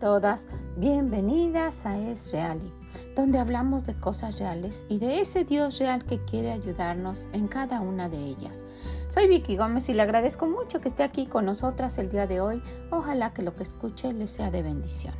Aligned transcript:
todas, 0.00 0.46
bienvenidas 0.76 1.84
a 1.84 1.98
Es 1.98 2.32
Reali, 2.32 2.72
donde 3.14 3.38
hablamos 3.38 3.84
de 3.84 3.94
cosas 3.94 4.38
reales 4.38 4.86
y 4.88 4.98
de 4.98 5.20
ese 5.20 5.44
Dios 5.44 5.78
real 5.78 6.06
que 6.06 6.24
quiere 6.24 6.52
ayudarnos 6.52 7.28
en 7.34 7.46
cada 7.46 7.82
una 7.82 8.08
de 8.08 8.16
ellas. 8.16 8.64
Soy 9.10 9.28
Vicky 9.28 9.58
Gómez 9.58 9.90
y 9.90 9.92
le 9.92 10.00
agradezco 10.00 10.48
mucho 10.48 10.80
que 10.80 10.88
esté 10.88 11.02
aquí 11.02 11.26
con 11.26 11.44
nosotras 11.44 11.98
el 11.98 12.10
día 12.10 12.26
de 12.26 12.40
hoy. 12.40 12.62
Ojalá 12.90 13.34
que 13.34 13.42
lo 13.42 13.54
que 13.54 13.62
escuche 13.62 14.12
le 14.14 14.26
sea 14.26 14.50
de 14.50 14.62
bendición. 14.62 15.14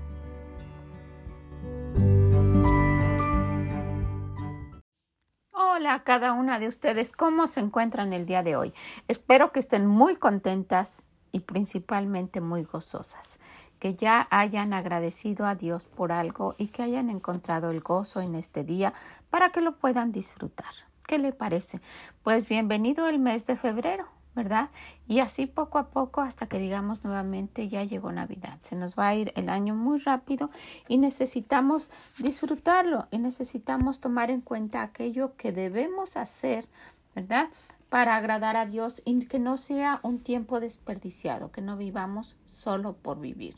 Hola 5.53 5.93
a 5.95 6.05
cada 6.05 6.33
una 6.33 6.59
de 6.59 6.69
ustedes, 6.69 7.13
¿cómo 7.13 7.47
se 7.49 7.61
encuentran 7.61 8.15
el 8.15 8.25
día 8.25 8.43
de 8.43 8.57
hoy? 8.57 8.73
Espero 9.09 9.53
que 9.53 9.61
estén 9.61 9.87
muy 9.87 10.17
contentas 10.17 11.11
y 11.33 11.41
principalmente 11.41 12.41
muy 12.41 12.65
gozosas 12.65 13.39
que 13.81 13.95
ya 13.95 14.29
hayan 14.31 14.73
agradecido 14.73 15.47
a 15.47 15.57
Dios 15.57 15.85
por 15.85 16.13
algo 16.13 16.55
y 16.59 16.69
que 16.69 16.85
hayan 16.85 17.11
encontrado 17.11 17.71
el 17.71 17.81
gozo 17.81 18.21
en 18.21 18.37
este 18.37 18.63
día 18.63 18.93
para 19.31 19.51
que 19.51 19.63
lo 19.63 19.77
puedan 19.77 20.13
disfrutar. 20.13 20.73
¿Qué 21.07 21.19
le 21.19 21.33
parece? 21.33 21.81
Pues 22.23 22.47
bienvenido 22.47 23.09
el 23.09 23.19
mes 23.19 23.47
de 23.47 23.57
febrero, 23.57 24.07
¿verdad? 24.37 24.69
Y 25.09 25.21
así 25.21 25.47
poco 25.47 25.79
a 25.79 25.89
poco 25.89 26.21
hasta 26.21 26.47
que 26.47 26.59
digamos 26.59 27.03
nuevamente 27.03 27.69
ya 27.69 27.83
llegó 27.83 28.13
Navidad. 28.13 28.59
Se 28.69 28.77
nos 28.77 28.97
va 28.97 29.09
a 29.09 29.15
ir 29.15 29.33
el 29.35 29.49
año 29.49 29.75
muy 29.75 29.99
rápido 29.99 30.51
y 30.87 30.99
necesitamos 30.99 31.91
disfrutarlo 32.19 33.09
y 33.11 33.19
necesitamos 33.19 33.99
tomar 33.99 34.31
en 34.31 34.43
cuenta 34.43 34.83
aquello 34.83 35.35
que 35.37 35.53
debemos 35.53 36.17
hacer, 36.17 36.69
¿verdad? 37.15 37.49
Para 37.91 38.17
agradar 38.17 38.57
a 38.57 38.65
Dios 38.67 39.03
y 39.05 39.27
que 39.27 39.39
no 39.39 39.59
sea 39.59 40.01
un 40.03 40.21
tiempo 40.21 40.61
desperdiciado, 40.61 41.51
que 41.51 41.61
no 41.61 41.77
vivamos 41.77 42.39
solo 42.47 42.95
por 42.95 43.21
vivir. 43.21 43.57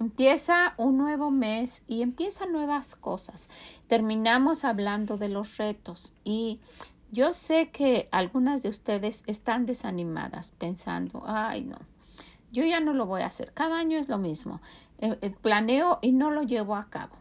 Empieza 0.00 0.74
un 0.76 0.98
nuevo 0.98 1.30
mes 1.30 1.84
y 1.86 2.02
empiezan 2.02 2.50
nuevas 2.50 2.96
cosas. 2.96 3.48
Terminamos 3.86 4.64
hablando 4.64 5.16
de 5.16 5.28
los 5.28 5.58
retos 5.58 6.12
y 6.24 6.58
yo 7.12 7.32
sé 7.32 7.70
que 7.70 8.08
algunas 8.10 8.64
de 8.64 8.68
ustedes 8.68 9.22
están 9.26 9.64
desanimadas 9.64 10.50
pensando, 10.58 11.22
ay 11.24 11.62
no, 11.62 11.78
yo 12.50 12.64
ya 12.64 12.80
no 12.80 12.92
lo 12.94 13.06
voy 13.06 13.22
a 13.22 13.26
hacer. 13.26 13.52
Cada 13.52 13.78
año 13.78 13.96
es 13.96 14.08
lo 14.08 14.18
mismo. 14.18 14.60
Eh, 14.98 15.16
eh, 15.20 15.30
planeo 15.40 16.00
y 16.02 16.10
no 16.10 16.32
lo 16.32 16.42
llevo 16.42 16.74
a 16.74 16.86
cabo, 16.90 17.14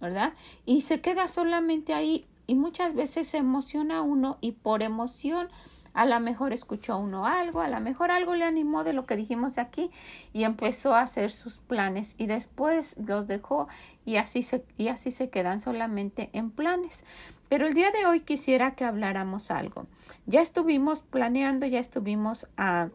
¿verdad? 0.00 0.34
Y 0.66 0.82
se 0.82 1.00
queda 1.00 1.26
solamente 1.28 1.94
ahí 1.94 2.26
y 2.46 2.54
muchas 2.54 2.94
veces 2.94 3.28
se 3.28 3.38
emociona 3.38 4.02
uno 4.02 4.36
y 4.42 4.52
por 4.52 4.82
emoción 4.82 5.48
a 5.96 6.04
lo 6.04 6.20
mejor 6.20 6.52
escuchó 6.52 6.98
uno 6.98 7.26
algo, 7.26 7.62
a 7.62 7.68
lo 7.68 7.80
mejor 7.80 8.10
algo 8.10 8.34
le 8.34 8.44
animó 8.44 8.84
de 8.84 8.92
lo 8.92 9.06
que 9.06 9.16
dijimos 9.16 9.56
aquí 9.56 9.90
y 10.34 10.44
empezó 10.44 10.94
a 10.94 11.00
hacer 11.00 11.30
sus 11.30 11.56
planes 11.56 12.14
y 12.18 12.26
después 12.26 12.94
los 12.98 13.26
dejó 13.26 13.66
y 14.04 14.16
así 14.16 14.42
se, 14.42 14.62
y 14.76 14.88
así 14.88 15.10
se 15.10 15.30
quedan 15.30 15.62
solamente 15.62 16.28
en 16.34 16.50
planes. 16.50 17.06
Pero 17.48 17.66
el 17.66 17.72
día 17.72 17.90
de 17.92 18.04
hoy 18.04 18.20
quisiera 18.20 18.74
que 18.74 18.84
habláramos 18.84 19.50
algo. 19.50 19.86
Ya 20.26 20.42
estuvimos 20.42 21.00
planeando, 21.00 21.64
ya 21.64 21.80
estuvimos 21.80 22.46
ah, 22.58 22.88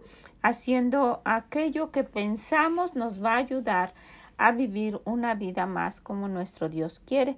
haciendo 0.43 1.21
aquello 1.25 1.89
que 1.89 2.03
pensamos 2.03 2.95
nos 2.95 3.23
va 3.23 3.33
a 3.33 3.37
ayudar 3.37 3.95
a 4.37 4.51
vivir 4.51 5.01
una 5.05 5.33
vida 5.33 5.65
más 5.65 6.01
como 6.01 6.27
nuestro 6.27 6.69
Dios 6.69 7.01
quiere 7.03 7.35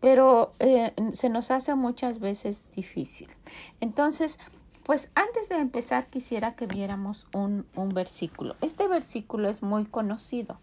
pero 0.00 0.52
eh, 0.58 0.92
se 1.14 1.28
nos 1.28 1.50
hace 1.50 1.74
muchas 1.74 2.20
veces 2.20 2.62
difícil. 2.74 3.28
Entonces, 3.80 4.38
pues 4.86 5.10
antes 5.16 5.48
de 5.48 5.56
empezar 5.56 6.06
quisiera 6.06 6.54
que 6.54 6.68
viéramos 6.68 7.26
un, 7.34 7.66
un 7.74 7.88
versículo. 7.88 8.54
Este 8.60 8.86
versículo 8.86 9.48
es 9.48 9.60
muy 9.60 9.84
conocido. 9.84 10.60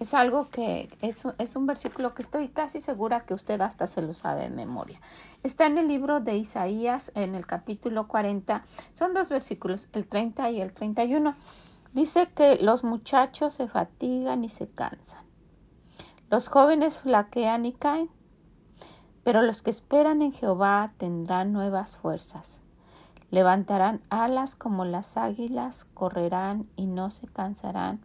Es 0.00 0.14
algo 0.14 0.50
que 0.50 0.90
es, 1.00 1.24
es, 1.38 1.54
un 1.54 1.66
versículo 1.66 2.12
que 2.12 2.22
estoy 2.22 2.48
casi 2.48 2.80
segura 2.80 3.20
que 3.20 3.34
usted 3.34 3.60
hasta 3.60 3.86
se 3.86 4.02
lo 4.02 4.14
sabe 4.14 4.42
de 4.42 4.50
memoria. 4.50 5.00
Está 5.44 5.66
en 5.66 5.78
el 5.78 5.86
libro 5.86 6.18
de 6.18 6.36
Isaías, 6.36 7.12
en 7.14 7.36
el 7.36 7.46
capítulo 7.46 8.08
40. 8.08 8.64
Son 8.94 9.14
dos 9.14 9.28
versículos, 9.28 9.88
el 9.92 10.08
30 10.08 10.50
y 10.50 10.60
el 10.60 10.72
31. 10.72 11.36
Dice 11.92 12.28
que 12.34 12.56
los 12.56 12.82
muchachos 12.82 13.54
se 13.54 13.68
fatigan 13.68 14.42
y 14.42 14.48
se 14.48 14.66
cansan. 14.66 15.24
Los 16.30 16.48
jóvenes 16.48 16.98
flaquean 16.98 17.64
y 17.64 17.74
caen. 17.74 18.10
Pero 19.22 19.42
los 19.42 19.62
que 19.62 19.70
esperan 19.70 20.20
en 20.20 20.32
Jehová 20.32 20.94
tendrán 20.96 21.52
nuevas 21.52 21.96
fuerzas. 21.96 22.61
Levantarán 23.32 24.02
alas 24.10 24.54
como 24.54 24.84
las 24.84 25.16
águilas, 25.16 25.86
correrán 25.94 26.68
y 26.76 26.84
no 26.84 27.08
se 27.08 27.26
cansarán, 27.26 28.02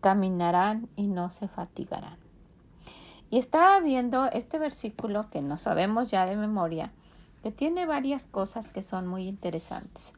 caminarán 0.00 0.88
y 0.96 1.08
no 1.08 1.28
se 1.28 1.46
fatigarán. 1.46 2.16
Y 3.28 3.36
estaba 3.36 3.78
viendo 3.80 4.24
este 4.24 4.58
versículo 4.58 5.28
que 5.28 5.42
no 5.42 5.58
sabemos 5.58 6.10
ya 6.10 6.24
de 6.24 6.36
memoria, 6.36 6.90
que 7.42 7.52
tiene 7.52 7.84
varias 7.84 8.26
cosas 8.26 8.70
que 8.70 8.82
son 8.82 9.06
muy 9.06 9.28
interesantes 9.28 10.14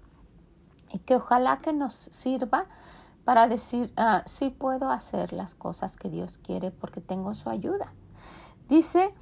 y 0.92 1.00
que 1.00 1.16
ojalá 1.16 1.58
que 1.58 1.72
nos 1.72 1.94
sirva 1.94 2.66
para 3.24 3.48
decir, 3.48 3.92
ah, 3.96 4.22
sí 4.24 4.50
puedo 4.50 4.88
hacer 4.92 5.32
las 5.32 5.56
cosas 5.56 5.96
que 5.96 6.10
Dios 6.10 6.38
quiere 6.38 6.70
porque 6.70 7.00
tengo 7.00 7.34
su 7.34 7.50
ayuda. 7.50 7.92
Dice 8.68 9.12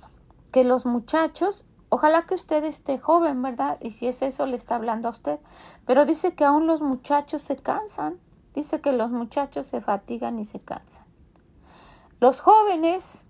que 0.52 0.62
los 0.62 0.84
muchachos 0.84 1.64
Ojalá 1.88 2.22
que 2.22 2.34
usted 2.34 2.64
esté 2.64 2.98
joven, 2.98 3.40
¿verdad? 3.42 3.78
Y 3.80 3.92
si 3.92 4.08
es 4.08 4.22
eso, 4.22 4.46
le 4.46 4.56
está 4.56 4.74
hablando 4.74 5.08
a 5.08 5.12
usted. 5.12 5.38
Pero 5.86 6.04
dice 6.04 6.34
que 6.34 6.44
aún 6.44 6.66
los 6.66 6.82
muchachos 6.82 7.42
se 7.42 7.56
cansan. 7.56 8.18
Dice 8.54 8.80
que 8.80 8.92
los 8.92 9.12
muchachos 9.12 9.66
se 9.66 9.80
fatigan 9.80 10.38
y 10.38 10.44
se 10.44 10.58
cansan. 10.58 11.06
Los 12.18 12.40
jóvenes, 12.40 13.26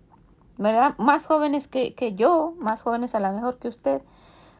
¿verdad? 0.56 0.94
Más 0.98 1.26
jóvenes 1.26 1.68
que, 1.68 1.94
que 1.94 2.14
yo, 2.14 2.54
más 2.58 2.82
jóvenes 2.82 3.14
a 3.14 3.20
lo 3.20 3.32
mejor 3.32 3.58
que 3.58 3.68
usted, 3.68 4.02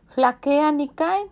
flaquean 0.08 0.80
y 0.80 0.88
caen. 0.88 1.28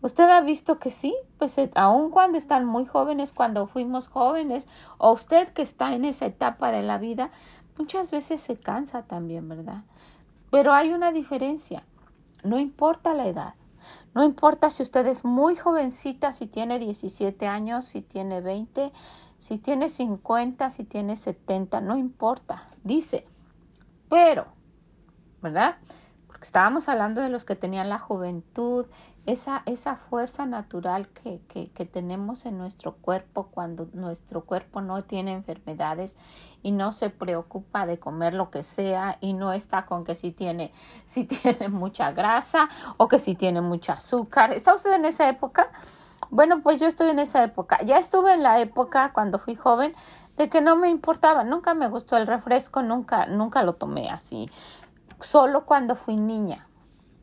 Usted 0.00 0.30
ha 0.30 0.40
visto 0.40 0.78
que 0.78 0.90
sí, 0.90 1.16
pues 1.38 1.58
eh, 1.58 1.70
aun 1.74 2.10
cuando 2.10 2.38
están 2.38 2.64
muy 2.64 2.86
jóvenes, 2.86 3.32
cuando 3.32 3.66
fuimos 3.66 4.06
jóvenes, 4.06 4.68
o 4.98 5.12
usted 5.12 5.48
que 5.48 5.62
está 5.62 5.92
en 5.92 6.04
esa 6.04 6.26
etapa 6.26 6.70
de 6.70 6.82
la 6.82 6.98
vida, 6.98 7.30
muchas 7.76 8.12
veces 8.12 8.40
se 8.40 8.56
cansa 8.56 9.02
también, 9.02 9.48
¿verdad? 9.48 9.82
Pero 10.50 10.72
hay 10.72 10.92
una 10.92 11.12
diferencia. 11.12 11.84
No 12.42 12.58
importa 12.58 13.14
la 13.14 13.26
edad. 13.26 13.54
No 14.14 14.24
importa 14.24 14.70
si 14.70 14.82
usted 14.82 15.06
es 15.06 15.24
muy 15.24 15.56
jovencita, 15.56 16.32
si 16.32 16.46
tiene 16.46 16.78
17 16.78 17.46
años, 17.46 17.84
si 17.84 18.02
tiene 18.02 18.40
20, 18.40 18.92
si 19.38 19.58
tiene 19.58 19.88
50, 19.88 20.70
si 20.70 20.84
tiene 20.84 21.16
70, 21.16 21.80
no 21.80 21.96
importa. 21.96 22.68
Dice, 22.82 23.26
pero, 24.08 24.46
¿verdad? 25.42 25.76
Porque 26.26 26.44
estábamos 26.44 26.88
hablando 26.88 27.20
de 27.20 27.28
los 27.28 27.44
que 27.44 27.54
tenían 27.54 27.88
la 27.88 27.98
juventud, 27.98 28.86
esa, 29.28 29.62
esa 29.66 29.96
fuerza 29.96 30.46
natural 30.46 31.06
que, 31.08 31.42
que, 31.48 31.84
tenemos 31.84 32.46
en 32.46 32.56
nuestro 32.56 32.94
cuerpo 32.94 33.48
cuando 33.50 33.86
nuestro 33.92 34.40
cuerpo 34.40 34.80
no 34.80 35.02
tiene 35.02 35.32
enfermedades 35.32 36.16
y 36.62 36.72
no 36.72 36.92
se 36.92 37.10
preocupa 37.10 37.84
de 37.84 37.98
comer 37.98 38.32
lo 38.32 38.50
que 38.50 38.62
sea 38.62 39.18
y 39.20 39.34
no 39.34 39.52
está 39.52 39.84
con 39.84 40.04
que 40.04 40.14
si 40.14 40.30
tiene, 40.30 40.72
si 41.04 41.24
tiene 41.24 41.68
mucha 41.68 42.10
grasa 42.12 42.70
o 42.96 43.06
que 43.06 43.18
si 43.18 43.34
tiene 43.34 43.60
mucho 43.60 43.92
azúcar. 43.92 44.54
¿Está 44.54 44.74
usted 44.74 44.94
en 44.94 45.04
esa 45.04 45.28
época? 45.28 45.70
Bueno, 46.30 46.62
pues 46.62 46.80
yo 46.80 46.86
estoy 46.86 47.10
en 47.10 47.18
esa 47.18 47.44
época. 47.44 47.82
Ya 47.84 47.98
estuve 47.98 48.32
en 48.32 48.42
la 48.42 48.60
época 48.60 49.12
cuando 49.12 49.38
fui 49.38 49.56
joven 49.56 49.94
de 50.38 50.48
que 50.48 50.62
no 50.62 50.74
me 50.74 50.88
importaba, 50.88 51.44
nunca 51.44 51.74
me 51.74 51.88
gustó 51.90 52.16
el 52.16 52.26
refresco, 52.26 52.80
nunca, 52.80 53.26
nunca 53.26 53.62
lo 53.62 53.74
tomé 53.74 54.08
así, 54.08 54.48
solo 55.20 55.66
cuando 55.66 55.96
fui 55.96 56.16
niña 56.16 56.67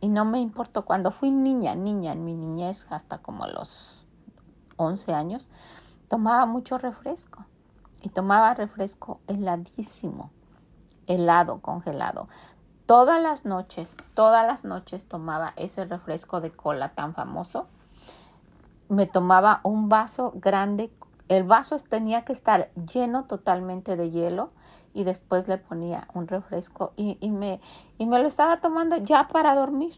y 0.05 0.07
no 0.07 0.23
me 0.23 0.39
importó. 0.39 0.85
Cuando 0.85 1.09
fui 1.09 1.31
niña, 1.31 1.73
niña, 1.73 2.11
en 2.11 2.23
mi 2.23 2.35
niñez, 2.35 2.85
hasta 2.91 3.17
como 3.17 3.47
los 3.47 4.05
11 4.77 5.15
años, 5.15 5.49
tomaba 6.07 6.45
mucho 6.45 6.77
refresco. 6.77 7.43
Y 8.03 8.09
tomaba 8.09 8.53
refresco 8.53 9.19
heladísimo, 9.25 10.29
helado, 11.07 11.59
congelado. 11.59 12.29
Todas 12.85 13.19
las 13.19 13.45
noches, 13.45 13.97
todas 14.13 14.45
las 14.45 14.63
noches 14.63 15.07
tomaba 15.07 15.53
ese 15.55 15.85
refresco 15.85 16.39
de 16.39 16.51
cola 16.51 16.89
tan 16.89 17.15
famoso. 17.15 17.65
Me 18.89 19.07
tomaba 19.07 19.59
un 19.63 19.89
vaso 19.89 20.33
grande 20.35 20.91
el 21.27 21.43
vaso 21.43 21.75
tenía 21.77 22.23
que 22.23 22.33
estar 22.33 22.69
lleno 22.93 23.23
totalmente 23.23 23.95
de 23.95 24.11
hielo 24.11 24.49
y 24.95 25.03
después 25.03 25.47
le 25.47 25.57
ponía 25.57 26.07
un 26.13 26.27
refresco 26.27 26.93
y, 26.95 27.17
y, 27.19 27.29
me, 27.29 27.59
y 27.97 28.05
me 28.05 28.17
lo 28.17 28.27
estaba 28.27 28.61
tomando 28.61 28.95
ya 28.97 29.27
para 29.27 29.53
dormir. 29.53 29.95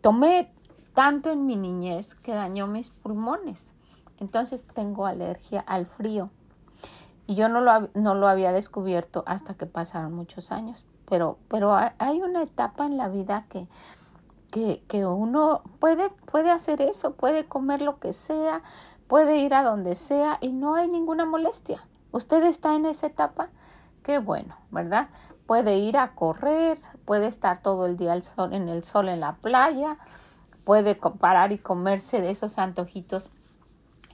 Tomé 0.00 0.50
tanto 0.94 1.30
en 1.30 1.46
mi 1.46 1.56
niñez 1.56 2.14
que 2.14 2.32
dañó 2.32 2.68
mis 2.68 2.90
pulmones. 2.90 3.74
Entonces 4.20 4.66
tengo 4.72 5.06
alergia 5.06 5.60
al 5.66 5.86
frío. 5.86 6.30
Y 7.26 7.34
yo 7.34 7.48
no 7.48 7.60
lo, 7.60 7.88
no 7.94 8.14
lo 8.14 8.28
había 8.28 8.52
descubierto 8.52 9.24
hasta 9.26 9.54
que 9.54 9.66
pasaron 9.66 10.14
muchos 10.14 10.52
años. 10.52 10.88
Pero, 11.08 11.38
pero 11.48 11.74
hay 11.74 12.22
una 12.22 12.42
etapa 12.42 12.86
en 12.86 12.96
la 12.96 13.08
vida 13.08 13.46
que, 13.48 13.66
que, 14.52 14.84
que 14.86 15.06
uno 15.06 15.62
puede, 15.80 16.08
puede 16.30 16.50
hacer 16.50 16.80
eso, 16.80 17.14
puede 17.14 17.46
comer 17.46 17.82
lo 17.82 17.98
que 17.98 18.12
sea, 18.12 18.62
puede 19.08 19.38
ir 19.38 19.54
a 19.54 19.64
donde 19.64 19.96
sea 19.96 20.38
y 20.40 20.52
no 20.52 20.76
hay 20.76 20.88
ninguna 20.88 21.24
molestia. 21.24 21.84
Usted 22.12 22.44
está 22.44 22.76
en 22.76 22.86
esa 22.86 23.08
etapa. 23.08 23.48
Bueno, 24.18 24.56
¿verdad? 24.70 25.08
Puede 25.46 25.78
ir 25.78 25.96
a 25.96 26.14
correr, 26.14 26.80
puede 27.04 27.26
estar 27.26 27.62
todo 27.62 27.86
el 27.86 27.96
día 27.96 28.14
en 28.14 28.68
el 28.68 28.84
sol 28.84 29.08
en 29.08 29.20
la 29.20 29.36
playa, 29.36 29.98
puede 30.64 30.94
parar 30.94 31.52
y 31.52 31.58
comerse 31.58 32.20
de 32.20 32.30
esos 32.30 32.58
antojitos. 32.58 33.30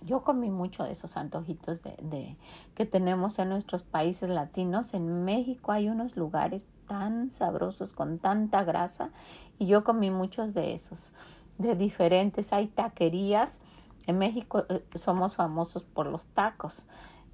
Yo 0.03 0.23
comí 0.23 0.51
mucho 0.51 0.85
de 0.85 0.93
esos 0.93 1.17
antojitos 1.17 1.83
de, 1.83 2.37
que 2.75 2.87
tenemos 2.87 3.39
en 3.39 3.49
nuestros 3.49 3.83
países 3.83 4.29
latinos. 4.29 4.95
En 4.95 5.25
México 5.25 5.73
hay 5.73 5.89
unos 5.89 6.17
lugares 6.17 6.67
tan 6.87 7.31
sabrosos 7.31 7.93
con 7.93 8.19
tanta 8.19 8.63
grasa 8.63 9.11
y 9.59 9.67
yo 9.67 9.85
comí 9.85 10.11
muchos 10.11 10.55
de 10.55 10.75
esos, 10.75 11.13
de 11.59 11.75
diferentes. 11.75 12.53
Hay 12.53 12.69
taquerías. 12.69 13.63
En 14.07 14.19
México 14.19 14.65
eh, 14.69 14.85
somos 14.95 15.35
famosos 15.35 15.83
por 15.83 16.07
los 16.07 16.27
tacos. 16.29 16.87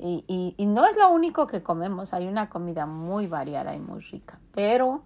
Y, 0.04 0.24
y, 0.26 0.54
y, 0.56 0.66
no 0.66 0.84
es 0.84 0.96
lo 0.96 1.10
único 1.10 1.46
que 1.46 1.62
comemos, 1.62 2.12
hay 2.12 2.26
una 2.26 2.50
comida 2.50 2.86
muy 2.86 3.28
variada 3.28 3.72
y 3.76 3.78
muy 3.78 4.00
rica. 4.00 4.40
Pero 4.52 5.02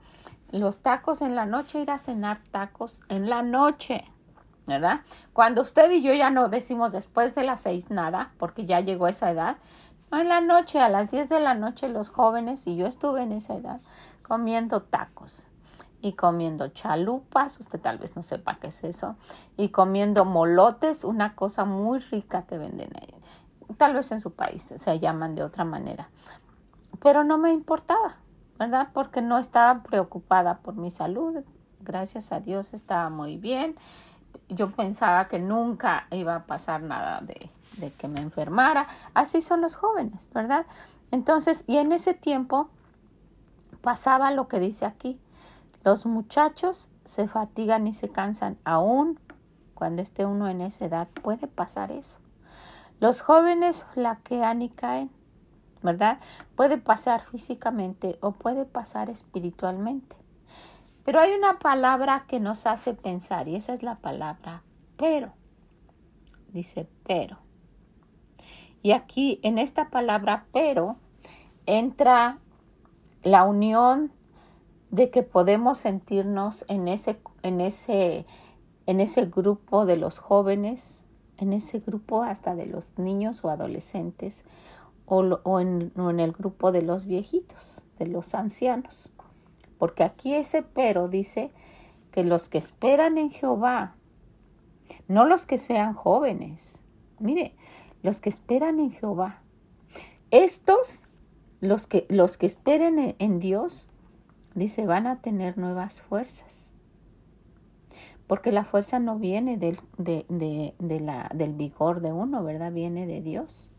los 0.51 0.79
tacos 0.79 1.21
en 1.21 1.35
la 1.35 1.45
noche, 1.45 1.83
ir 1.83 1.91
a 1.91 1.99
cenar 1.99 2.39
tacos 2.51 3.03
en 3.11 3.29
la 3.29 3.43
noche, 3.43 4.11
¿verdad? 4.67 5.01
Cuando 5.35 5.61
usted 5.61 5.91
y 5.91 6.01
yo 6.01 6.15
ya 6.15 6.31
no 6.31 6.49
decimos 6.49 6.93
después 6.93 7.35
de 7.35 7.45
las 7.45 7.61
seis 7.61 7.91
nada, 7.91 8.33
porque 8.39 8.65
ya 8.65 8.81
llegó 8.81 9.07
esa 9.07 9.31
edad, 9.31 9.59
en 10.13 10.31
la 10.31 10.41
noche, 10.41 10.81
a 10.81 10.89
las 10.89 11.11
diez 11.11 11.29
de 11.29 11.41
la 11.41 11.53
noche, 11.55 11.91
los 11.91 12.09
jóvenes, 12.09 12.67
y 12.67 12.77
yo 12.77 12.87
estuve 12.87 13.23
en 13.23 13.33
esa 13.33 13.55
edad, 13.55 13.81
comiendo 14.23 14.81
tacos 14.81 15.51
y 16.01 16.13
comiendo 16.13 16.69
chalupas, 16.69 17.61
usted 17.61 17.81
tal 17.81 17.99
vez 17.99 18.17
no 18.17 18.23
sepa 18.23 18.57
qué 18.61 18.69
es 18.69 18.83
eso, 18.83 19.17
y 19.59 19.69
comiendo 19.71 20.25
molotes, 20.25 21.05
una 21.05 21.35
cosa 21.35 21.67
muy 21.67 21.99
rica 21.99 22.47
que 22.47 22.57
venden 22.57 22.91
ahí. 22.97 23.16
Tal 23.77 23.95
vez 23.95 24.11
en 24.13 24.21
su 24.21 24.33
país 24.33 24.63
se 24.63 24.99
llaman 24.99 25.35
de 25.35 25.43
otra 25.43 25.65
manera. 25.65 26.09
Pero 27.03 27.25
no 27.25 27.39
me 27.39 27.53
importaba, 27.53 28.17
¿verdad? 28.59 28.89
Porque 28.93 29.23
no 29.23 29.39
estaba 29.39 29.83
preocupada 29.83 30.59
por 30.59 30.77
mi 30.77 30.91
salud. 30.91 31.45
Gracias 31.81 32.33
a 32.33 32.41
Dios 32.41 32.75
estaba 32.75 33.11
muy 33.11 33.37
bien. 33.37 33.77
Yo 34.49 34.71
pensaba 34.71 35.29
que 35.29 35.39
nunca 35.39 36.07
iba 36.11 36.37
a 36.37 36.47
pasar 36.47 36.83
nada 36.83 37.21
de, 37.21 37.51
de 37.79 37.93
que 37.93 38.09
me 38.09 38.21
enfermara. 38.21 38.87
Así 39.15 39.41
son 39.41 39.61
los 39.61 39.77
jóvenes, 39.77 40.31
¿verdad? 40.33 40.67
Entonces, 41.11 41.65
y 41.67 41.77
en 41.77 41.93
ese 41.93 42.15
tiempo 42.15 42.69
pasaba 43.83 44.31
lo 44.31 44.49
que 44.49 44.61
dice 44.61 44.87
aquí. 44.87 45.21
Los 45.85 46.07
muchachos 46.07 46.89
se 47.05 47.29
fatigan 47.29 47.87
y 47.87 47.93
se 47.93 48.09
cansan. 48.09 48.59
Aún 48.65 49.19
cuando 49.75 50.03
esté 50.03 50.25
uno 50.27 50.49
en 50.49 50.61
esa 50.61 50.87
edad 50.87 51.09
puede 51.23 51.47
pasar 51.47 51.93
eso. 51.93 52.19
Los 52.99 53.21
jóvenes 53.21 53.85
flaquean 53.93 54.63
y 54.63 54.71
caen, 54.71 55.11
¿verdad? 55.83 56.19
Puede 56.55 56.79
pasar 56.79 57.23
físicamente 57.25 58.19
o 58.21 58.33
puede 58.33 58.65
pasar 58.65 59.11
espiritualmente. 59.11 60.17
Pero 61.05 61.21
hay 61.21 61.33
una 61.35 61.59
palabra 61.59 62.25
que 62.27 62.41
nos 62.41 62.67
hace 62.67 62.95
pensar 62.95 63.49
y 63.49 63.57
esa 63.57 63.73
es 63.73 63.83
la 63.83 63.97
palabra 63.97 64.63
pero. 64.97 65.33
Dice 66.53 66.89
pero. 67.07 67.39
Y 68.83 68.93
aquí 68.93 69.41
en 69.43 69.59
esta 69.59 69.91
palabra 69.91 70.47
pero 70.53 70.97
entra 71.67 72.39
la 73.23 73.45
unión 73.45 74.13
de 74.91 75.11
que 75.11 75.23
podemos 75.23 75.79
sentirnos 75.79 76.65
en 76.69 76.89
ese, 76.89 77.21
en 77.43 77.61
ese, 77.61 78.27
en 78.87 79.01
ese 79.01 79.27
grupo 79.27 79.85
de 79.85 79.97
los 79.97 80.19
jóvenes 80.19 81.06
en 81.39 81.53
ese 81.53 81.81
grupo 81.81 82.23
hasta 82.23 82.55
de 82.55 82.67
los 82.67 82.99
niños 82.99 83.45
o 83.45 83.51
adolescentes 83.51 84.45
o, 85.05 85.61
en, 85.61 85.93
en 85.97 86.21
el 86.21 86.33
grupo 86.33 86.73
de 86.73 86.83
los 86.83 87.07
viejitos, 87.07 87.87
de 87.99 88.07
los 88.07 88.35
ancianos. 88.35 89.13
Porque 89.79 90.03
aquí 90.03 90.35
ese 90.35 90.63
pero 90.63 91.09
dice 91.09 91.53
que 92.11 92.25
los 92.25 92.49
que 92.49 92.59
esperan 92.59 93.19
en 93.19 93.31
Jehová, 93.31 93.95
no 95.07 95.25
los 95.25 95.47
que 95.47 95.59
sean 95.59 95.95
jóvenes, 95.95 96.83
mire, 97.19 97.55
los 98.03 98.21
que 98.21 98.29
esperan 98.29 98.81
en 98.81 98.91
Jehová, 98.91 99.43
estos, 100.31 101.05
los 101.61 101.87
que, 101.87 102.07
los 102.09 102.37
que 102.37 102.47
esperen 102.47 103.15
en 103.19 103.39
Dios, 103.39 103.89
dice, 104.55 104.87
van 104.87 105.07
a 105.07 105.21
tener 105.21 105.59
nuevas 105.59 106.03
fuerzas 106.03 106.73
porque 108.27 108.53
la 108.53 108.65
fuerza 108.65 108.99
no 108.99 109.19
viene 109.19 109.57
del, 109.57 109.79
de, 109.99 110.75
la, 111.01 111.31
del 111.35 111.53
vigor 111.55 112.01
de 112.01 112.13
uno, 112.13 112.43
¿verdad? 112.43 112.73
Viene 112.73 113.07
de 113.07 113.21
Dios. 113.21 113.73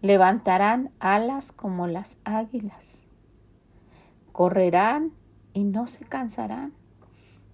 Levantarán 0.00 0.90
alas 0.98 1.52
como 1.52 1.86
las 1.86 2.18
águilas, 2.24 3.06
correrán 4.32 5.12
y 5.52 5.64
no 5.64 5.86
se 5.86 6.04
cansarán, 6.04 6.74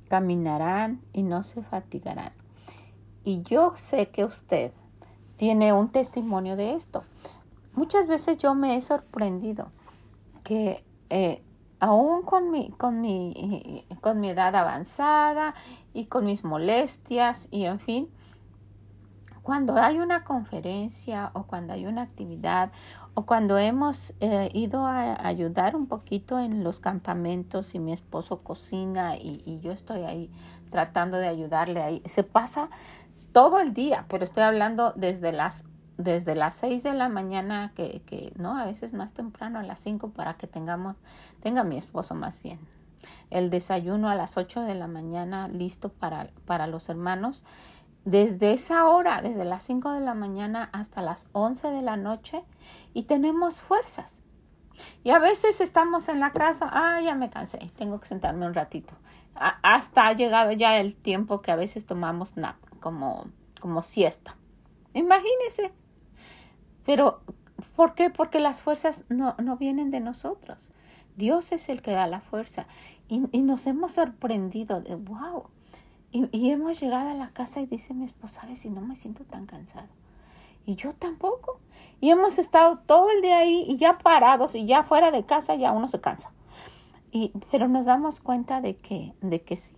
caminarán 0.09 1.00
y 1.12 1.23
no 1.23 1.43
se 1.43 1.62
fatigarán. 1.62 2.33
Y 3.23 3.43
yo 3.43 3.73
sé 3.77 4.09
que 4.09 4.25
usted 4.25 4.73
tiene 5.37 5.73
un 5.73 5.91
testimonio 5.91 6.56
de 6.56 6.75
esto. 6.75 7.05
Muchas 7.75 8.06
veces 8.06 8.38
yo 8.38 8.55
me 8.55 8.77
he 8.77 8.83
sorprendido 8.83 9.71
que 10.43 10.85
eh, 11.11 11.43
aún 11.82 12.23
con 12.23 12.52
mi, 12.52 12.70
con 12.70 13.00
mi, 13.00 13.84
con 14.00 14.20
mi 14.20 14.31
edad 14.31 14.55
avanzada 14.55 15.55
y 15.93 16.05
con 16.05 16.25
mis 16.26 16.44
molestias 16.44 17.49
y 17.50 17.64
en 17.64 17.81
fin, 17.81 18.08
cuando 19.43 19.76
hay 19.76 19.99
una 19.99 20.23
conferencia 20.23 21.32
o 21.34 21.43
cuando 21.43 21.73
hay 21.73 21.87
una 21.87 22.02
actividad 22.02 22.70
o 23.14 23.26
cuando 23.26 23.58
hemos 23.58 24.14
eh, 24.20 24.49
ido 24.55 24.87
a 24.87 25.26
ayudar 25.26 25.75
un 25.75 25.88
poquito 25.88 26.38
en 26.38 26.62
los 26.62 26.79
campamentos 26.79 27.75
y 27.75 27.81
mi 27.81 27.93
esposo 27.93 28.44
cocina 28.44 29.17
y, 29.17 29.43
y, 29.44 29.58
yo 29.58 29.73
estoy 29.73 30.05
ahí 30.05 30.31
tratando 30.70 31.17
de 31.17 31.26
ayudarle 31.26 31.82
ahí, 31.82 32.00
se 32.05 32.23
pasa 32.23 32.70
todo 33.32 33.58
el 33.58 33.75
día, 33.75 34.05
pero 34.08 34.23
estoy 34.23 34.44
hablando 34.44 34.93
desde 34.94 35.32
las 35.32 35.64
desde 35.99 36.35
las 36.35 36.55
6 36.55 36.83
de 36.83 36.94
la 36.94 37.09
mañana, 37.09 37.73
que, 37.75 38.03
que 38.06 38.33
no, 38.37 38.56
a 38.59 38.65
veces 38.65 38.93
más 38.93 39.12
temprano, 39.12 39.59
a 39.59 39.62
las 39.62 39.81
5 39.81 40.11
para 40.11 40.35
que 40.35 40.47
tengamos, 40.47 40.97
tenga 41.41 41.65
mi 41.65 41.77
esposo 41.77 42.15
más 42.15 42.43
bien. 42.43 42.59
El 43.31 43.50
desayuno 43.50 44.09
a 44.09 44.14
las 44.14 44.37
8 44.37 44.62
de 44.62 44.75
la 44.75 44.87
mañana 44.87 45.49
listo 45.49 45.88
para, 45.88 46.31
para 46.45 46.66
los 46.66 46.88
hermanos. 46.88 47.45
Desde 48.05 48.52
esa 48.52 48.87
hora, 48.87 49.23
desde 49.23 49.45
las 49.45 49.62
5 49.62 49.93
de 49.93 50.00
la 50.00 50.14
mañana 50.14 50.69
hasta 50.73 51.02
las 51.02 51.28
11 51.33 51.69
de 51.69 51.83
la 51.83 51.97
noche 51.97 52.43
y 52.95 53.05
tenemos 53.05 53.61
fuerzas. 53.61 54.21
Y 55.05 55.11
a 55.11 55.19
veces 55.19 55.61
estamos 55.61 56.09
en 56.09 56.21
la 56.21 56.33
casa, 56.33 56.69
ah, 56.73 57.00
ya 57.00 57.14
me 57.14 57.31
cansé, 57.31 57.59
tengo 57.76 58.00
que 58.00 58.07
sentarme 58.07 58.47
un 58.47 58.55
ratito. 58.55 58.95
hasta 59.35 60.07
ha 60.07 60.12
llegado 60.12 60.52
ya 60.52 60.78
el 60.78 60.95
tiempo 60.95 61.43
que 61.43 61.52
a 61.52 61.57
veces 61.57 61.87
tomamos 61.87 62.37
nap, 62.37 62.57
como, 62.81 63.26
como 63.61 63.83
siesta. 63.83 64.37
Imagínese, 64.95 65.73
pero, 66.85 67.21
¿por 67.77 67.95
qué? 67.95 68.11
Porque 68.11 68.41
las 68.41 68.62
fuerzas 68.62 69.05
no, 69.09 69.35
no 69.39 69.57
vienen 69.57 69.91
de 69.91 70.01
nosotros. 70.01 70.73
Dios 71.17 71.53
es 71.53 71.69
el 71.69 71.83
que 71.83 71.93
da 71.93 72.07
la 72.07 72.21
fuerza. 72.21 72.67
Y, 73.09 73.23
y 73.33 73.43
nos 73.43 73.67
hemos 73.67 73.93
sorprendido 73.93 74.81
de, 74.81 74.95
wow. 74.95 75.45
Y, 76.11 76.29
y, 76.37 76.51
hemos 76.51 76.81
llegado 76.81 77.11
a 77.11 77.15
la 77.15 77.31
casa 77.31 77.61
y 77.61 77.67
dice 77.67 77.95
mi 77.95 78.05
esposa, 78.05 78.43
¿sabes 78.43 78.61
si 78.61 78.71
no 78.71 78.81
me 78.81 78.97
siento 78.97 79.25
tan 79.25 79.47
cansado? 79.47 79.89
Y 80.67 80.77
yo 80.77 80.93
tampoco. 80.93 81.59
Y 82.01 82.11
hemos 82.11 82.39
estado 82.39 82.79
todo 82.79 83.11
el 83.11 83.23
día 83.23 83.39
ahí 83.39 83.65
y 83.67 83.77
ya 83.77 83.99
parados 83.99 84.55
y 84.55 84.67
ya 84.67 84.83
fuera 84.83 85.11
de 85.11 85.25
casa 85.25 85.55
ya 85.55 85.73
uno 85.73 85.89
se 85.89 86.01
cansa. 86.01 86.33
Y, 87.11 87.33
pero 87.51 87.69
nos 87.69 87.85
damos 87.85 88.21
cuenta 88.21 88.61
de 88.61 88.77
que, 88.77 89.15
de 89.21 89.43
que 89.43 89.57
sí. 89.57 89.75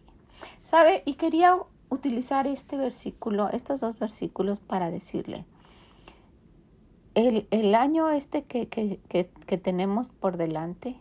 ¿Sabe? 0.63 1.03
Y 1.07 1.15
quería 1.15 1.57
utilizar 1.89 2.47
este 2.47 2.77
versículo, 2.77 3.51
estos 3.51 3.81
dos 3.81 3.99
versículos 3.99 4.61
para 4.61 4.91
decirle, 4.91 5.45
el, 7.14 7.47
el 7.50 7.75
año 7.75 8.11
este 8.11 8.44
que, 8.44 8.68
que, 8.68 9.00
que, 9.09 9.30
que 9.47 9.59
tenemos 9.59 10.09
por 10.09 10.37
delante 10.37 10.99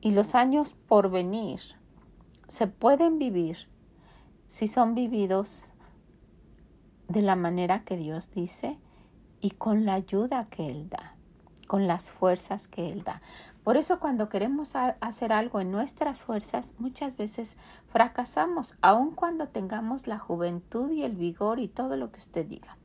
y 0.00 0.12
los 0.12 0.34
años 0.34 0.74
por 0.86 1.10
venir 1.10 1.60
se 2.48 2.66
pueden 2.66 3.18
vivir 3.18 3.68
si 4.46 4.68
son 4.68 4.94
vividos 4.94 5.72
de 7.08 7.22
la 7.22 7.36
manera 7.36 7.84
que 7.84 7.96
Dios 7.96 8.30
dice 8.30 8.78
y 9.40 9.50
con 9.50 9.84
la 9.84 9.94
ayuda 9.94 10.48
que 10.48 10.70
Él 10.70 10.88
da, 10.88 11.16
con 11.66 11.86
las 11.86 12.10
fuerzas 12.10 12.68
que 12.68 12.90
Él 12.90 13.02
da. 13.02 13.20
Por 13.64 13.76
eso 13.76 14.00
cuando 14.00 14.28
queremos 14.28 14.74
hacer 14.76 15.32
algo 15.32 15.60
en 15.60 15.70
nuestras 15.70 16.22
fuerzas, 16.22 16.74
muchas 16.78 17.16
veces 17.16 17.58
fracasamos, 17.88 18.76
aun 18.80 19.14
cuando 19.14 19.48
tengamos 19.48 20.06
la 20.06 20.18
juventud 20.18 20.90
y 20.90 21.02
el 21.02 21.16
vigor 21.16 21.58
y 21.60 21.68
todo 21.68 21.96
lo 21.96 22.10
que 22.10 22.20
usted 22.20 22.46
diga. 22.46 22.78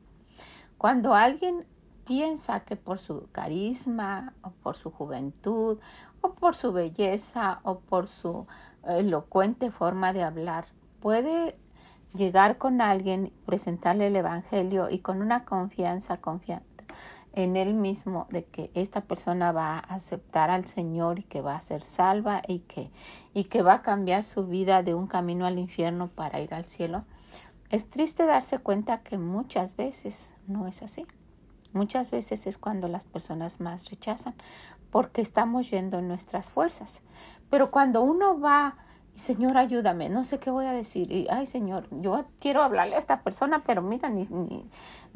Cuando 0.78 1.14
alguien 1.14 1.66
piensa 2.06 2.62
que 2.62 2.76
por 2.76 3.00
su 3.00 3.28
carisma 3.32 4.34
o 4.42 4.52
por 4.52 4.76
su 4.76 4.92
juventud 4.92 5.80
o 6.22 6.34
por 6.34 6.56
su 6.56 6.72
belleza 6.72 7.60
o 7.64 7.80
por 7.80 8.08
su 8.08 8.48
elocuente 8.86 9.72
forma 9.72 10.14
de 10.14 10.24
hablar 10.24 10.66
puede 11.00 11.58
llegar 12.14 12.58
con 12.58 12.82
alguien, 12.82 13.34
presentarle 13.46 14.08
el 14.08 14.16
Evangelio 14.16 14.90
y 14.90 15.00
con 15.00 15.22
una 15.22 15.46
confianza 15.46 16.18
confiante 16.18 16.74
en 17.34 17.58
él 17.58 17.74
mismo 17.74 18.28
de 18.30 18.46
que 18.46 18.70
esta 18.76 19.02
persona 19.02 19.52
va 19.52 19.78
a 19.78 19.80
aceptar 19.80 20.52
al 20.52 20.66
Señor 20.66 21.20
y 21.20 21.24
que 21.24 21.42
va 21.42 21.56
a 21.56 21.62
ser 21.62 21.82
salva 21.82 22.42
y 22.48 22.60
que, 22.60 22.92
y 23.34 23.46
que 23.46 23.64
va 23.64 23.76
a 23.76 23.82
cambiar 23.82 24.24
su 24.24 24.46
vida 24.46 24.84
de 24.84 24.94
un 24.94 25.08
camino 25.08 25.46
al 25.46 25.58
infierno 25.58 26.10
para 26.10 26.40
ir 26.40 26.54
al 26.54 26.66
cielo, 26.66 27.06
es 27.70 27.90
triste 27.90 28.26
darse 28.26 28.60
cuenta 28.60 29.00
que 29.00 29.18
muchas 29.18 29.76
veces 29.76 30.36
no 30.48 30.68
es 30.68 30.84
así. 30.84 31.08
Muchas 31.74 32.12
veces 32.12 32.48
es 32.48 32.58
cuando 32.58 32.88
las 32.88 33.06
personas 33.06 33.60
más 33.60 33.90
rechazan 33.90 34.36
porque 34.92 35.22
estamos 35.22 35.70
yendo 35.70 36.00
en 36.00 36.08
nuestras 36.08 36.50
fuerzas. 36.50 37.02
Pero 37.50 37.72
cuando 37.72 38.02
uno 38.02 38.40
va 38.40 38.76
Señor, 39.16 39.58
ayúdame, 39.58 40.10
no 40.10 40.24
sé 40.24 40.40
qué 40.40 40.50
voy 40.50 40.66
a 40.66 40.72
decir. 40.72 41.12
Y, 41.12 41.28
ay, 41.30 41.46
Señor, 41.46 41.88
yo 41.92 42.26
quiero 42.40 42.64
hablarle 42.64 42.96
a 42.96 43.00
esta 43.00 43.22
persona, 43.22 43.64
pero 43.64 43.84
mira, 43.84 44.10
ni, 44.10 44.68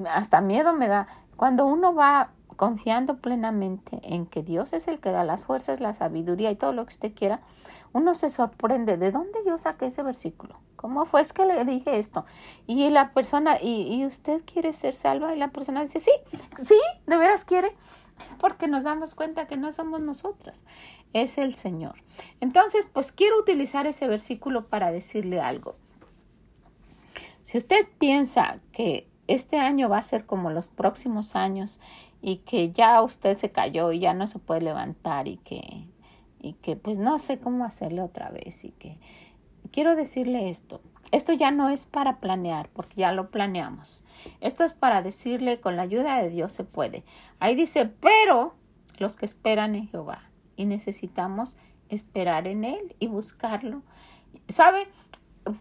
hasta 0.08 0.40
miedo 0.40 0.74
me 0.74 0.88
da. 0.88 1.08
Cuando 1.36 1.66
uno 1.66 1.96
va 1.96 2.30
confiando 2.58 3.18
plenamente 3.18 4.00
en 4.04 4.28
que 4.28 4.44
Dios 4.44 4.74
es 4.74 4.88
el 4.88 5.00
que 5.00 5.10
da 5.10 5.24
las 5.24 5.46
fuerzas, 5.46 5.80
la 5.80 5.94
sabiduría 5.94 6.52
y 6.52 6.56
todo 6.56 6.74
lo 6.74 6.86
que 6.86 6.94
usted 6.94 7.14
quiera, 7.16 7.40
uno 7.92 8.14
se 8.14 8.30
sorprende 8.30 8.98
de 8.98 9.12
dónde 9.12 9.40
yo 9.46 9.58
saqué 9.58 9.88
ese 9.88 10.04
versículo. 10.04 10.56
¿Cómo 10.77 11.05
fue 11.05 11.19
es 11.19 11.34
que 11.34 11.46
le 11.46 11.65
dije 11.65 11.98
esto? 11.98 12.25
Y 12.65 12.89
la 12.89 13.12
persona, 13.12 13.57
y, 13.62 13.93
y 13.93 14.05
usted 14.05 14.41
quiere 14.46 14.72
ser 14.72 14.96
salva, 14.96 15.36
y 15.36 15.39
la 15.39 15.50
persona 15.50 15.81
dice, 15.81 16.00
sí, 16.00 16.12
sí, 16.63 16.77
de 17.05 17.17
veras 17.17 17.43
quiere 17.43 17.75
es 18.25 18.36
porque 18.36 18.67
nos 18.67 18.84
damos 18.84 19.15
cuenta 19.15 19.48
que 19.48 19.57
no 19.57 19.72
somos 19.72 20.01
nosotras, 20.01 20.63
es 21.13 21.38
el 21.38 21.53
Señor. 21.53 21.96
Entonces, 22.39 22.88
pues 22.91 23.12
quiero 23.12 23.39
utilizar 23.39 23.88
ese 23.88 24.07
versículo 24.07 24.67
para 24.67 24.91
decirle 24.91 25.39
algo. 25.39 25.75
Si 27.43 27.57
usted 27.57 27.88
piensa 27.98 28.60
que 28.72 29.07
este 29.27 29.60
año 29.60 29.89
va 29.89 29.98
a 29.98 30.03
ser 30.03 30.25
como 30.25 30.51
los 30.51 30.67
próximos 30.67 31.36
años 31.36 31.79
y 32.22 32.38
que 32.38 32.72
ya 32.72 33.01
usted 33.01 33.38
se 33.38 33.51
cayó 33.51 33.91
y 33.91 34.00
ya 34.00 34.13
no 34.13 34.27
se 34.27 34.39
puede 34.39 34.62
levantar 34.62 35.27
y 35.27 35.38
que 35.38 35.88
y 36.39 36.53
que 36.53 36.75
pues 36.75 36.98
no 37.00 37.17
sé 37.17 37.39
cómo 37.39 37.65
hacerle 37.65 38.01
otra 38.01 38.29
vez 38.29 38.63
y 38.63 38.69
que 38.72 39.00
quiero 39.71 39.95
decirle 39.95 40.50
esto, 40.50 40.81
esto 41.12 41.31
ya 41.33 41.51
no 41.51 41.69
es 41.69 41.86
para 41.86 42.19
planear, 42.19 42.69
porque 42.69 42.95
ya 42.95 43.12
lo 43.12 43.29
planeamos. 43.29 44.03
Esto 44.41 44.63
es 44.63 44.74
para 44.74 45.01
decirle, 45.01 45.59
con 45.59 45.75
la 45.75 45.83
ayuda 45.83 46.21
de 46.21 46.29
Dios 46.29 46.51
se 46.51 46.63
puede. 46.63 47.03
Ahí 47.39 47.55
dice, 47.55 47.86
pero 47.86 48.55
los 48.97 49.15
que 49.15 49.25
esperan 49.25 49.75
en 49.75 49.88
Jehová. 49.88 50.24
Y 50.55 50.65
necesitamos 50.65 51.55
esperar 51.88 52.47
en 52.47 52.65
Él 52.65 52.95
y 53.00 53.07
buscarlo. 53.07 53.83
¿Sabe? 54.50 54.88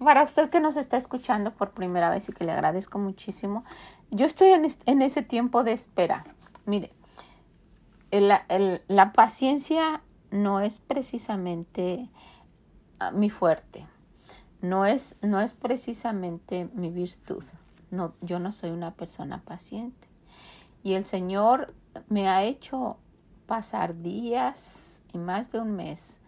Para 0.02 0.24
usted 0.24 0.50
que 0.50 0.58
nos 0.58 0.76
está 0.76 0.96
escuchando 0.96 1.54
por 1.54 1.70
primera 1.70 2.10
vez 2.10 2.28
y 2.28 2.32
que 2.32 2.44
le 2.44 2.50
agradezco 2.50 2.98
muchísimo, 2.98 3.64
yo 4.10 4.26
estoy 4.26 4.48
en, 4.48 5.02
ese 5.02 5.22
tiempo 5.22 5.62
de 5.62 5.72
espera. 5.72 6.24
Mire, 6.64 6.92
la 8.10 9.12
paciencia 9.12 10.02
no 10.32 10.60
es 10.60 10.78
precisamente 10.78 12.08
ah, 12.98 13.12
mi 13.12 13.30
fuerte 13.30 13.86
no 14.60 14.86
es, 14.86 15.16
no 15.22 15.40
es 15.40 15.52
precisamente 15.52 16.68
mi 16.74 16.90
virtud. 16.90 17.44
No, 17.90 18.14
yo 18.20 18.38
no 18.38 18.52
soy 18.52 18.70
una 18.70 18.94
persona 18.94 19.42
paciente. 19.42 20.08
Y 20.82 20.94
el 20.94 21.04
Señor 21.04 21.74
me 22.08 22.28
ha 22.28 22.44
hecho 22.44 22.98
pasar 23.46 24.02
días 24.02 25.02
y 25.12 25.18
más 25.18 25.52
de 25.52 25.60
un 25.60 25.72
mes 25.72 26.20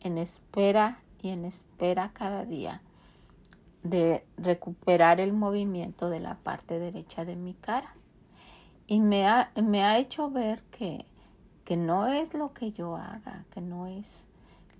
en 0.00 0.18
espera 0.18 1.00
y 1.20 1.30
en 1.30 1.44
espera 1.44 2.10
cada 2.12 2.44
día 2.44 2.82
de 3.82 4.24
recuperar 4.36 5.20
el 5.20 5.32
movimiento 5.32 6.08
de 6.08 6.20
la 6.20 6.36
parte 6.36 6.78
derecha 6.78 7.24
de 7.24 7.36
mi 7.36 7.54
cara. 7.54 7.94
Y 8.86 9.00
me 9.00 9.26
ha, 9.26 9.50
me 9.56 9.84
ha 9.84 9.98
hecho 9.98 10.30
ver 10.30 10.62
que, 10.64 11.06
que 11.64 11.76
no 11.76 12.06
es 12.06 12.34
lo 12.34 12.52
que 12.52 12.72
yo 12.72 12.96
haga, 12.96 13.44
que 13.50 13.60
no 13.60 13.86
es 13.86 14.28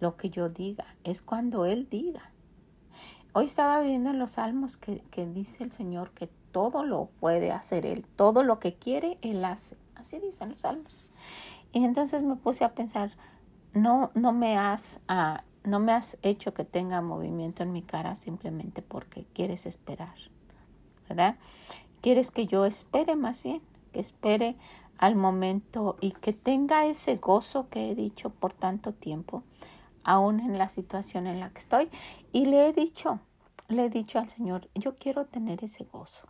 lo 0.01 0.17
que 0.17 0.31
yo 0.31 0.49
diga, 0.49 0.87
es 1.05 1.23
cuando 1.23 1.65
Él 1.65 1.89
diga. 1.89 2.32
Hoy 3.35 3.47
estaba 3.47 3.81
viendo 3.81 4.11
en 4.11 4.19
los 4.19 4.33
salmos 4.33 4.77
que, 4.77 5.01
que, 5.11 5.27
dice 5.27 5.65
el 5.65 5.73
Señor 5.73 6.11
que 6.11 6.29
todo 6.53 6.85
lo 6.85 7.09
puede 7.19 7.51
hacer 7.51 7.87
Él, 7.87 8.05
todo 8.17 8.43
lo 8.43 8.59
que 8.59 8.75
quiere, 8.75 9.17
Él 9.23 9.43
hace. 9.45 9.79
Así 9.95 10.21
dicen 10.21 10.51
los 10.51 10.61
salmos. 10.61 11.07
Y 11.73 11.85
entonces 11.85 12.23
me 12.23 12.37
puse 12.37 12.65
a 12.65 12.75
pensar, 12.75 13.13
no, 13.73 14.11
no 14.15 14.33
me 14.33 14.59
has, 14.59 15.01
ah, 15.09 15.45
no 15.65 15.81
me 15.81 15.93
has 15.93 16.19
hecho 16.23 16.53
que 16.53 16.65
tenga 16.65 17.01
movimiento 17.01 17.63
en 17.63 17.73
mi 17.73 17.81
cara 17.81 18.17
simplemente 18.17 18.83
porque 18.83 19.25
quieres 19.33 19.65
esperar, 19.65 20.15
¿verdad? 21.09 21.37
Quieres 22.03 22.31
que 22.31 22.47
yo 22.47 22.67
espere 22.67 23.17
más 23.17 23.43
bien, 23.43 23.63
que 23.93 24.01
espere 24.01 24.57
al 24.99 25.17
momento 25.17 25.97
y 26.01 26.13
que 26.13 26.35
tenga 26.35 26.85
ese 26.85 27.17
gozo 27.17 27.69
que 27.71 27.91
he 27.91 27.95
dicho 27.95 28.29
por 28.29 28.53
tanto 28.53 28.93
tiempo 28.93 29.43
aún 30.05 30.41
en 30.41 30.59
la 30.59 30.69
situación 30.69 31.27
en 31.27 31.41
la 31.41 31.51
que 31.51 31.59
estoy. 31.59 31.91
Y 32.33 32.47
le 32.47 32.69
he 32.69 32.73
dicho, 32.73 33.21
le 33.69 33.87
he 33.87 33.91
dicho 33.91 34.19
al 34.19 34.29
Señor, 34.29 34.69
yo 34.75 34.97
quiero 34.97 35.27
tener 35.27 35.65
ese 35.65 35.85
gozo. 35.85 36.27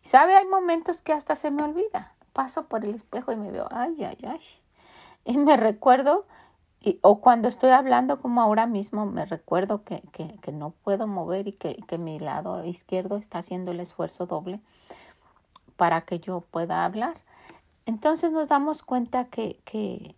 ¿Sabe? 0.00 0.36
Hay 0.36 0.46
momentos 0.46 1.02
que 1.02 1.12
hasta 1.12 1.36
se 1.36 1.50
me 1.50 1.62
olvida. 1.62 2.14
Paso 2.32 2.66
por 2.66 2.84
el 2.84 2.94
espejo 2.94 3.32
y 3.32 3.36
me 3.36 3.50
veo, 3.50 3.68
ay, 3.70 4.04
ay, 4.04 4.18
ay. 4.26 4.40
Y 5.24 5.38
me 5.38 5.56
recuerdo, 5.56 6.24
y, 6.80 6.98
o 7.02 7.20
cuando 7.20 7.48
estoy 7.48 7.70
hablando 7.70 8.20
como 8.20 8.40
ahora 8.42 8.66
mismo, 8.66 9.06
me 9.06 9.24
recuerdo 9.24 9.84
que, 9.84 10.02
que, 10.12 10.36
que 10.40 10.52
no 10.52 10.70
puedo 10.70 11.06
mover 11.06 11.46
y 11.48 11.52
que, 11.52 11.76
que 11.86 11.98
mi 11.98 12.18
lado 12.18 12.64
izquierdo 12.64 13.16
está 13.16 13.38
haciendo 13.38 13.70
el 13.70 13.80
esfuerzo 13.80 14.26
doble 14.26 14.60
para 15.76 16.02
que 16.02 16.20
yo 16.20 16.40
pueda 16.40 16.84
hablar. 16.84 17.20
Entonces 17.86 18.32
nos 18.32 18.48
damos 18.48 18.82
cuenta 18.82 19.26
que, 19.26 19.60
que 19.64 20.16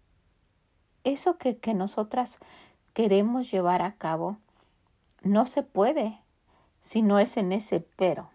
eso 1.04 1.38
que, 1.38 1.58
que 1.58 1.74
nosotras 1.74 2.38
queremos 2.92 3.50
llevar 3.50 3.82
a 3.82 3.94
cabo 3.94 4.38
no 5.22 5.46
se 5.46 5.62
puede 5.62 6.20
si 6.80 7.02
no 7.02 7.18
es 7.18 7.36
en 7.36 7.52
ese 7.52 7.80
pero. 7.80 8.30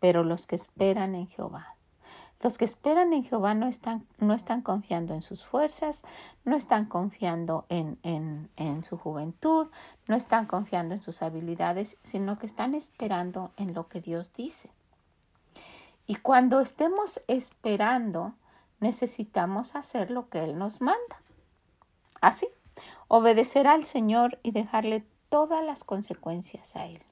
Pero 0.00 0.22
los 0.22 0.46
que 0.46 0.56
esperan 0.56 1.14
en 1.14 1.26
Jehová. 1.26 1.74
Los 2.40 2.58
que 2.58 2.66
esperan 2.66 3.14
en 3.14 3.24
Jehová 3.24 3.54
no 3.54 3.66
están, 3.66 4.06
no 4.18 4.34
están 4.34 4.60
confiando 4.60 5.14
en 5.14 5.22
sus 5.22 5.44
fuerzas, 5.44 6.02
no 6.44 6.56
están 6.56 6.84
confiando 6.84 7.64
en, 7.70 7.98
en, 8.02 8.50
en 8.56 8.84
su 8.84 8.98
juventud, 8.98 9.68
no 10.08 10.14
están 10.14 10.44
confiando 10.44 10.94
en 10.94 11.00
sus 11.00 11.22
habilidades, 11.22 11.96
sino 12.02 12.38
que 12.38 12.44
están 12.44 12.74
esperando 12.74 13.52
en 13.56 13.72
lo 13.72 13.88
que 13.88 14.02
Dios 14.02 14.34
dice. 14.34 14.70
Y 16.06 16.16
cuando 16.16 16.60
estemos 16.60 17.22
esperando, 17.28 18.34
necesitamos 18.78 19.74
hacer 19.74 20.10
lo 20.10 20.28
que 20.28 20.44
Él 20.44 20.58
nos 20.58 20.82
manda. 20.82 21.23
Así, 22.24 22.48
obedecer 23.08 23.66
al 23.66 23.84
Señor 23.84 24.38
y 24.42 24.52
dejarle 24.52 25.04
todas 25.28 25.62
las 25.62 25.84
consecuencias 25.84 26.74
a 26.74 26.86
Él. 26.86 27.02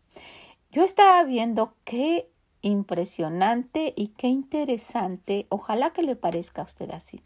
Yo 0.70 0.84
estaba 0.84 1.22
viendo 1.24 1.74
qué 1.84 2.30
impresionante 2.62 3.92
y 3.94 4.08
qué 4.16 4.28
interesante, 4.28 5.46
ojalá 5.50 5.92
que 5.92 6.02
le 6.02 6.16
parezca 6.16 6.62
a 6.62 6.64
usted 6.64 6.90
así, 6.92 7.20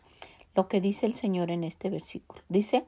lo 0.56 0.66
que 0.66 0.80
dice 0.80 1.06
el 1.06 1.14
Señor 1.14 1.52
en 1.52 1.62
este 1.62 1.88
versículo. 1.88 2.42
Dice, 2.48 2.86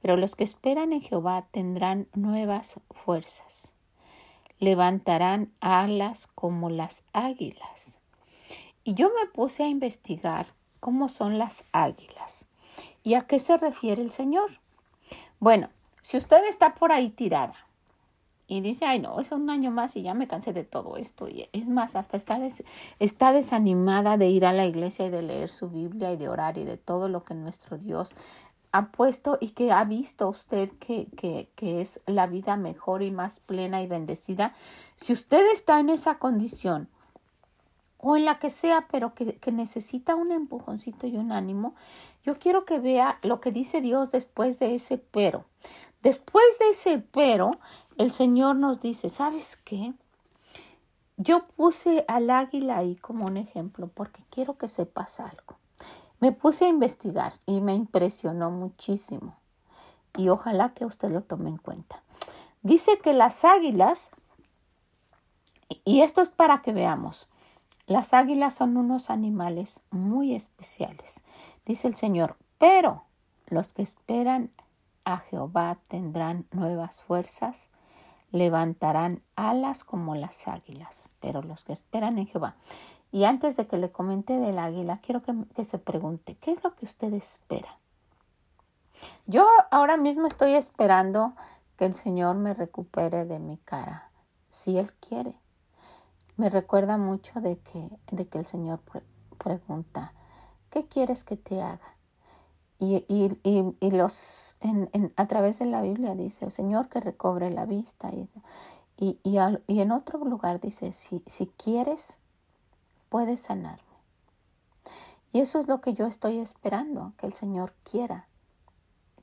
pero 0.00 0.16
los 0.16 0.36
que 0.36 0.44
esperan 0.44 0.92
en 0.92 1.00
Jehová 1.00 1.48
tendrán 1.50 2.06
nuevas 2.14 2.78
fuerzas, 2.92 3.72
levantarán 4.60 5.50
alas 5.58 6.28
como 6.28 6.70
las 6.70 7.02
águilas. 7.12 7.98
Y 8.84 8.94
yo 8.94 9.08
me 9.08 9.26
puse 9.26 9.64
a 9.64 9.68
investigar 9.68 10.54
cómo 10.78 11.08
son 11.08 11.38
las 11.38 11.64
águilas. 11.72 12.46
¿Y 13.02 13.14
a 13.14 13.22
qué 13.22 13.38
se 13.38 13.56
refiere 13.56 14.02
el 14.02 14.10
Señor? 14.10 14.60
Bueno, 15.40 15.70
si 16.00 16.16
usted 16.16 16.44
está 16.48 16.74
por 16.74 16.92
ahí 16.92 17.10
tirada 17.10 17.54
y 18.46 18.60
dice, 18.60 18.84
ay 18.84 19.00
no, 19.00 19.18
es 19.20 19.32
un 19.32 19.48
año 19.50 19.70
más 19.70 19.96
y 19.96 20.02
ya 20.02 20.14
me 20.14 20.28
cansé 20.28 20.52
de 20.52 20.64
todo 20.64 20.96
esto, 20.96 21.28
y 21.28 21.48
es 21.52 21.68
más, 21.68 21.96
hasta 21.96 22.16
está, 22.16 22.38
está 22.98 23.32
desanimada 23.32 24.18
de 24.18 24.28
ir 24.28 24.44
a 24.44 24.52
la 24.52 24.66
iglesia 24.66 25.06
y 25.06 25.10
de 25.10 25.22
leer 25.22 25.48
su 25.48 25.70
Biblia 25.70 26.12
y 26.12 26.16
de 26.16 26.28
orar 26.28 26.58
y 26.58 26.64
de 26.64 26.76
todo 26.76 27.08
lo 27.08 27.24
que 27.24 27.34
nuestro 27.34 27.78
Dios 27.78 28.14
ha 28.72 28.86
puesto 28.90 29.38
y 29.40 29.50
que 29.50 29.70
ha 29.70 29.84
visto 29.84 30.28
usted 30.28 30.70
que, 30.78 31.06
que, 31.16 31.50
que 31.54 31.80
es 31.80 32.00
la 32.06 32.26
vida 32.26 32.56
mejor 32.56 33.02
y 33.02 33.10
más 33.10 33.40
plena 33.40 33.82
y 33.82 33.86
bendecida, 33.86 34.54
si 34.96 35.12
usted 35.12 35.44
está 35.52 35.78
en 35.78 35.90
esa 35.90 36.18
condición, 36.18 36.88
o 38.02 38.16
en 38.16 38.24
la 38.24 38.38
que 38.38 38.50
sea, 38.50 38.88
pero 38.90 39.14
que, 39.14 39.36
que, 39.36 39.52
necesita 39.52 40.16
un 40.16 40.32
empujoncito 40.32 41.06
y 41.06 41.16
un 41.16 41.30
ánimo, 41.30 41.74
yo 42.24 42.38
quiero 42.38 42.64
que 42.64 42.80
vea 42.80 43.18
lo 43.22 43.40
que 43.40 43.52
dice 43.52 43.80
Dios 43.80 44.10
después 44.10 44.58
de 44.58 44.74
ese 44.74 44.98
pero. 44.98 45.44
Después 46.02 46.44
de 46.58 46.70
ese 46.70 46.98
pero, 46.98 47.52
el 47.96 48.12
Señor 48.12 48.56
nos 48.56 48.80
dice, 48.80 49.08
¿sabes 49.08 49.56
qué? 49.56 49.94
Yo 51.16 51.46
puse 51.46 52.04
al 52.08 52.28
águila 52.28 52.78
ahí 52.78 52.96
como 52.96 53.26
un 53.26 53.36
ejemplo 53.36 53.88
porque 53.88 54.24
quiero 54.30 54.58
que 54.58 54.66
sepas 54.66 55.20
algo. 55.20 55.56
Me 56.18 56.32
puse 56.32 56.64
a 56.64 56.68
investigar 56.68 57.34
y 57.46 57.60
me 57.60 57.74
impresionó 57.74 58.50
muchísimo. 58.50 59.36
Y 60.16 60.28
ojalá 60.28 60.74
que 60.74 60.84
usted 60.84 61.10
lo 61.10 61.22
tome 61.22 61.50
en 61.50 61.58
cuenta. 61.58 62.02
Dice 62.62 62.98
que 62.98 63.12
las 63.12 63.44
águilas, 63.44 64.10
y 65.84 66.00
esto 66.02 66.20
es 66.20 66.28
para 66.28 66.62
que 66.62 66.72
veamos, 66.72 67.28
Las 67.86 68.14
águilas 68.14 68.54
son 68.54 68.76
unos 68.76 69.10
animales 69.10 69.82
muy 69.90 70.34
especiales, 70.34 71.22
dice 71.66 71.88
el 71.88 71.96
Señor, 71.96 72.36
pero 72.58 73.04
los 73.46 73.72
que 73.72 73.82
esperan 73.82 74.50
a 75.04 75.18
Jehová 75.18 75.78
tendrán 75.88 76.46
nuevas 76.52 77.02
fuerzas, 77.02 77.70
levantarán 78.30 79.22
alas 79.34 79.82
como 79.82 80.14
las 80.14 80.46
águilas, 80.46 81.08
pero 81.20 81.42
los 81.42 81.64
que 81.64 81.72
esperan 81.72 82.18
en 82.18 82.26
Jehová. 82.28 82.54
Y 83.10 83.24
antes 83.24 83.56
de 83.56 83.66
que 83.66 83.76
le 83.76 83.90
comente 83.90 84.38
del 84.38 84.58
águila, 84.58 85.00
quiero 85.02 85.22
que, 85.22 85.34
que 85.54 85.64
se 85.64 85.78
pregunte, 85.78 86.36
¿qué 86.36 86.52
es 86.52 86.64
lo 86.64 86.74
que 86.74 86.86
usted 86.86 87.12
espera? 87.12 87.76
Yo 89.26 89.46
ahora 89.70 89.96
mismo 89.96 90.26
estoy 90.26 90.54
esperando 90.54 91.34
que 91.76 91.84
el 91.84 91.96
Señor 91.96 92.36
me 92.36 92.54
recupere 92.54 93.24
de 93.24 93.38
mi 93.38 93.58
cara, 93.58 94.10
si 94.50 94.78
Él 94.78 94.92
quiere. 94.94 95.34
Me 96.42 96.50
recuerda 96.50 96.96
mucho 96.96 97.40
de 97.40 97.60
que, 97.60 97.88
de 98.10 98.26
que 98.26 98.40
el 98.40 98.46
Señor 98.46 98.80
pregunta, 99.38 100.12
¿qué 100.70 100.88
quieres 100.88 101.22
que 101.22 101.36
te 101.36 101.62
haga? 101.62 101.94
Y, 102.80 103.04
y, 103.06 103.76
y, 103.78 103.90
los, 103.92 104.56
en, 104.58 104.90
en, 104.92 105.12
a 105.14 105.28
través 105.28 105.60
de 105.60 105.66
la 105.66 105.82
Biblia 105.82 106.16
dice, 106.16 106.50
Señor, 106.50 106.88
que 106.88 106.98
recobre 106.98 107.48
la 107.52 107.64
vista. 107.64 108.10
Y, 108.96 109.20
y, 109.22 109.38
en 109.78 109.92
otro 109.92 110.18
lugar 110.24 110.60
dice, 110.60 110.90
si, 110.90 111.22
si 111.28 111.46
quieres, 111.46 112.18
puedes 113.08 113.38
sanarme. 113.38 113.84
Y 115.32 115.38
eso 115.38 115.60
es 115.60 115.68
lo 115.68 115.80
que 115.80 115.94
yo 115.94 116.06
estoy 116.06 116.38
esperando, 116.38 117.12
que 117.18 117.28
el 117.28 117.34
Señor 117.34 117.72
quiera, 117.88 118.26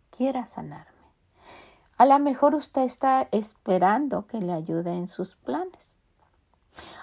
quiera 0.10 0.46
sanarme. 0.46 1.04
A 1.98 2.06
lo 2.06 2.18
mejor 2.20 2.56
usted 2.56 2.84
está 2.84 3.28
esperando 3.34 4.26
que 4.26 4.40
le 4.40 4.54
ayude 4.54 4.94
en 4.94 5.08
sus 5.08 5.36
planes. 5.36 5.99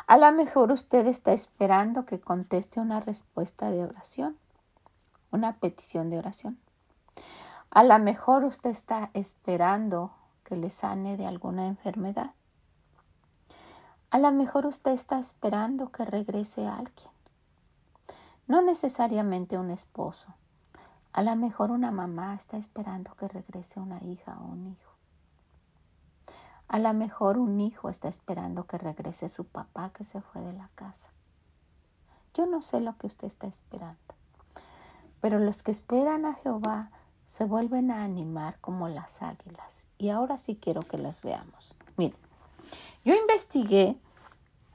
A 0.06 0.16
lo 0.16 0.30
mejor 0.33 0.73
usted 0.73 1.06
está 1.06 1.33
esperando 1.33 2.06
que 2.06 2.21
conteste 2.21 2.80
una 2.80 3.00
respuesta 3.00 3.71
de 3.71 3.85
oración, 3.85 4.37
una 5.30 5.56
petición 5.56 6.11
de 6.11 6.18
oración. 6.18 6.59
A 7.71 7.83
lo 7.83 7.99
mejor 7.99 8.45
usted 8.45 8.71
está 8.71 9.11
esperando 9.14 10.12
que 10.45 10.56
le 10.56 10.71
sane 10.71 11.16
de 11.16 11.26
alguna 11.26 11.66
enfermedad. 11.66 12.30
A 14.11 14.18
lo 14.18 14.30
mejor 14.30 14.66
usted 14.66 14.92
está 14.92 15.18
esperando 15.18 15.90
que 15.90 16.04
regrese 16.04 16.66
alguien. 16.66 17.11
No 18.47 18.62
necesariamente 18.62 19.59
un 19.59 19.71
esposo. 19.71 20.28
A 21.12 21.23
lo 21.23 21.35
mejor 21.35 21.73
una 21.73 21.90
mamá 21.90 22.35
está 22.35 22.56
esperando 22.56 23.14
que 23.16 23.26
regrese 23.26 23.80
una 23.80 24.02
hija 24.04 24.38
o 24.40 24.45
un 24.45 24.68
hijo. 24.68 24.86
A 26.69 26.79
lo 26.79 26.93
mejor 26.95 27.39
un 27.39 27.61
hijo 27.61 27.89
está 27.89 28.09
esperando 28.09 28.67
que 28.67 28.79
regrese 28.79 29.29
su 29.29 29.45
papá 29.45 29.91
que 29.91 30.05
se 30.05 30.21
fue 30.21 30.43
de 30.43 30.53
la 30.53 30.69
casa. 30.75 31.13
Yo 32.35 32.47
no 32.47 32.61
sé 32.61 32.81
lo 32.81 32.97
que 32.99 33.07
usted 33.07 33.27
está 33.27 33.47
esperando, 33.47 34.15
pero 35.21 35.39
los 35.39 35.63
que 35.63 35.71
esperan 35.71 36.27
a 36.27 36.35
Jehová 36.35 36.91
se 37.27 37.45
vuelven 37.45 37.91
a 37.91 38.05
animar 38.05 38.59
como 38.61 38.89
las 38.89 39.23
águilas. 39.23 39.87
Y 39.99 40.11
ahora 40.11 40.39
sí 40.39 40.57
quiero 40.57 40.83
que 40.83 40.99
las 40.99 41.23
veamos. 41.23 41.75
Miren, 41.97 42.19
yo 43.05 43.15
investigué 43.15 43.99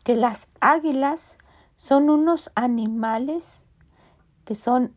que 0.03 0.15
las 0.15 0.47
águilas 0.59 1.37
son 1.75 2.09
unos 2.09 2.51
animales 2.55 3.67
que 4.45 4.55
son 4.55 4.93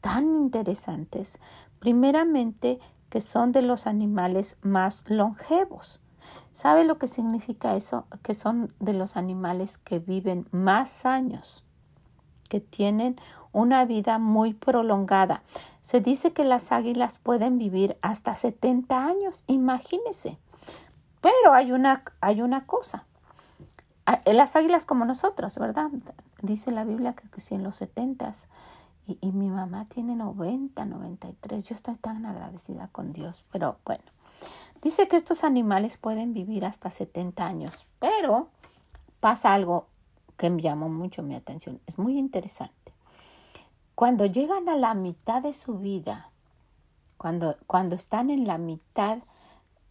tan 0.00 0.24
interesantes. 0.36 1.40
Primeramente, 1.78 2.80
que 3.08 3.20
son 3.20 3.52
de 3.52 3.62
los 3.62 3.86
animales 3.86 4.58
más 4.62 5.04
longevos. 5.08 6.00
¿Sabe 6.52 6.84
lo 6.84 6.98
que 6.98 7.08
significa 7.08 7.76
eso? 7.76 8.06
Que 8.22 8.34
son 8.34 8.74
de 8.80 8.92
los 8.92 9.16
animales 9.16 9.78
que 9.78 9.98
viven 9.98 10.48
más 10.50 11.06
años, 11.06 11.64
que 12.48 12.60
tienen 12.60 13.20
una 13.52 13.84
vida 13.84 14.18
muy 14.18 14.54
prolongada. 14.54 15.42
Se 15.80 16.00
dice 16.00 16.32
que 16.32 16.44
las 16.44 16.72
águilas 16.72 17.18
pueden 17.18 17.58
vivir 17.58 17.96
hasta 18.02 18.34
70 18.34 19.04
años, 19.04 19.44
imagínese. 19.46 20.38
Pero 21.20 21.52
hay 21.52 21.72
una, 21.72 22.04
hay 22.20 22.42
una 22.42 22.66
cosa. 22.66 23.06
Las 24.24 24.56
águilas 24.56 24.86
como 24.86 25.04
nosotros, 25.04 25.58
¿verdad? 25.58 25.90
Dice 26.42 26.70
la 26.70 26.84
Biblia 26.84 27.14
que, 27.14 27.40
si 27.40 27.54
en 27.54 27.62
los 27.62 27.76
70 27.76 28.32
y, 29.06 29.18
y 29.20 29.32
mi 29.32 29.50
mamá 29.50 29.84
tiene 29.86 30.16
90, 30.16 30.84
93, 30.84 31.64
yo 31.68 31.74
estoy 31.74 31.96
tan 31.96 32.24
agradecida 32.24 32.88
con 32.88 33.12
Dios, 33.12 33.44
pero 33.50 33.78
bueno. 33.84 34.04
Dice 34.82 35.08
que 35.08 35.16
estos 35.16 35.42
animales 35.42 35.96
pueden 35.96 36.32
vivir 36.32 36.64
hasta 36.64 36.90
70 36.90 37.44
años, 37.44 37.86
pero 37.98 38.48
pasa 39.20 39.52
algo 39.52 39.86
que 40.36 40.50
me 40.50 40.62
llamó 40.62 40.88
mucho 40.88 41.22
mi 41.22 41.34
atención. 41.34 41.80
Es 41.86 41.98
muy 41.98 42.16
interesante. 42.16 42.92
Cuando 43.96 44.24
llegan 44.26 44.68
a 44.68 44.76
la 44.76 44.94
mitad 44.94 45.42
de 45.42 45.52
su 45.52 45.78
vida, 45.78 46.30
cuando, 47.16 47.56
cuando 47.66 47.96
están 47.96 48.30
en 48.30 48.46
la 48.46 48.56
mitad 48.56 49.18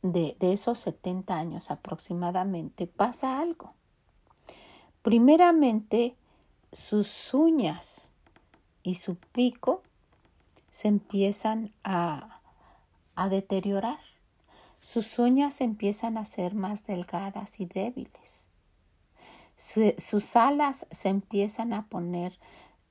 de, 0.02 0.38
de 0.40 0.54
esos 0.54 0.80
70 0.80 1.36
años 1.36 1.70
aproximadamente, 1.70 2.88
pasa 2.88 3.40
algo. 3.40 3.74
Primeramente, 5.02 6.16
sus 6.72 7.34
uñas 7.34 8.12
y 8.84 8.96
su 8.96 9.16
pico 9.16 9.84
se 10.72 10.88
empiezan 10.88 11.74
a, 11.84 12.40
a 13.16 13.28
deteriorar 13.28 14.00
sus 14.82 15.20
uñas 15.20 15.62
empiezan 15.62 16.18
a 16.18 16.26
ser 16.26 16.54
más 16.54 16.86
delgadas 16.86 17.60
y 17.60 17.66
débiles. 17.66 18.48
sus 19.56 20.36
alas 20.36 20.86
se 20.92 21.10
empiezan 21.10 21.74
a 21.74 21.88
poner 21.88 22.38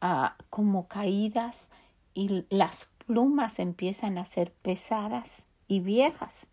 ah, 0.00 0.36
como 0.50 0.88
caídas 0.88 1.70
y 2.12 2.44
las 2.50 2.88
plumas 3.06 3.58
empiezan 3.58 4.18
a 4.18 4.24
ser 4.24 4.52
pesadas 4.52 5.46
y 5.68 5.80
viejas. 5.80 6.48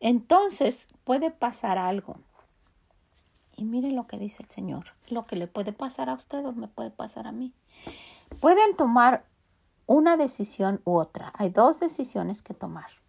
Entonces 0.00 0.88
puede 1.04 1.30
pasar 1.30 1.78
algo. 1.78 2.16
Y 3.56 3.64
mire 3.64 3.90
lo 3.90 4.06
que 4.06 4.18
dice 4.18 4.42
el 4.42 4.50
Señor. 4.50 4.86
Lo 5.08 5.24
que 5.26 5.36
le 5.36 5.46
puede 5.46 5.72
pasar 5.72 6.10
a 6.10 6.14
usted 6.14 6.44
o 6.44 6.52
me 6.52 6.68
puede 6.68 6.90
pasar 6.90 7.26
a 7.26 7.32
mí. 7.32 7.52
Pueden 8.40 8.76
tomar 8.76 9.24
una 9.86 10.16
decisión 10.16 10.80
u 10.84 10.98
otra. 10.98 11.32
Hay 11.36 11.50
dos 11.50 11.80
decisiones 11.80 12.42
que 12.42 12.54
tomar 12.54 13.03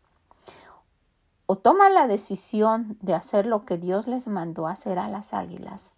o 1.47 1.57
toman 1.57 1.93
la 1.93 2.07
decisión 2.07 2.97
de 3.01 3.13
hacer 3.13 3.45
lo 3.45 3.65
que 3.65 3.77
Dios 3.77 4.07
les 4.07 4.27
mandó 4.27 4.67
hacer 4.67 4.99
a 4.99 5.09
las 5.09 5.33
águilas, 5.33 5.93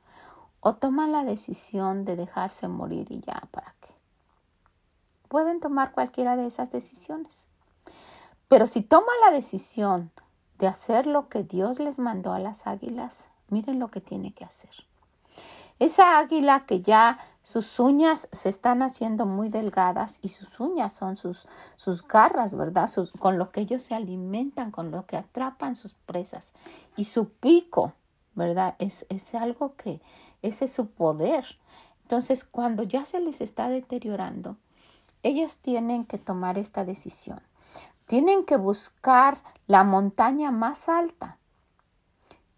o 0.60 0.74
toman 0.74 1.12
la 1.12 1.24
decisión 1.24 2.04
de 2.06 2.16
dejarse 2.16 2.68
morir 2.68 3.08
y 3.10 3.22
ya, 3.22 3.48
¿para 3.52 3.74
qué? 3.82 3.94
Pueden 5.30 5.60
tomar 5.60 5.92
cualquiera 5.92 6.36
de 6.36 6.48
esas 6.48 6.72
decisiones. 6.72 7.48
Pero 8.48 8.68
si 8.68 8.82
toman 8.82 9.16
la 9.26 9.32
decisión 9.32 10.12
de 10.58 10.68
hacer 10.68 11.06
lo 11.06 11.30
que 11.30 11.44
Dios 11.44 11.80
les 11.80 12.00
mandó 12.00 12.34
a 12.34 12.40
las 12.40 12.66
águilas, 12.66 13.30
miren 13.50 13.80
lo 13.80 13.90
que 13.90 14.02
tiene 14.02 14.34
que 14.34 14.46
hacer. 14.46 14.72
Esa 15.80 16.18
águila 16.18 16.66
que 16.66 16.82
ya 16.82 17.20
sus 17.48 17.80
uñas 17.80 18.28
se 18.34 18.50
están 18.50 18.82
haciendo 18.82 19.26
muy 19.26 19.48
delgadas 19.48 20.20
y 20.22 20.28
sus 20.28 20.60
uñas 20.60 20.92
son 20.92 21.16
sus, 21.16 21.48
sus 21.78 22.06
garras, 22.06 22.56
¿verdad? 22.56 22.90
con 23.20 23.38
lo 23.38 23.52
que 23.52 23.62
ellos 23.62 23.82
se 23.84 23.96
alimentan, 23.96 24.70
con 24.70 24.92
lo 24.92 25.06
que 25.06 25.16
atrapan 25.16 25.74
sus 25.74 25.94
presas. 25.94 26.54
Y 26.98 27.06
su 27.06 27.30
pico, 27.30 27.94
¿verdad? 28.36 28.76
Es, 28.80 29.06
es 29.08 29.34
algo 29.34 29.78
que, 29.78 30.02
ese 30.42 30.66
es 30.66 30.74
su 30.74 30.88
poder. 30.88 31.46
Entonces, 32.02 32.44
cuando 32.44 32.84
ya 32.84 33.06
se 33.06 33.22
les 33.22 33.40
está 33.40 33.70
deteriorando, 33.70 34.58
ellos 35.24 35.56
tienen 35.56 36.04
que 36.04 36.18
tomar 36.18 36.58
esta 36.58 36.84
decisión. 36.84 37.40
Tienen 38.08 38.44
que 38.44 38.58
buscar 38.58 39.42
la 39.68 39.86
montaña 39.86 40.52
más 40.52 40.90
alta 40.90 41.38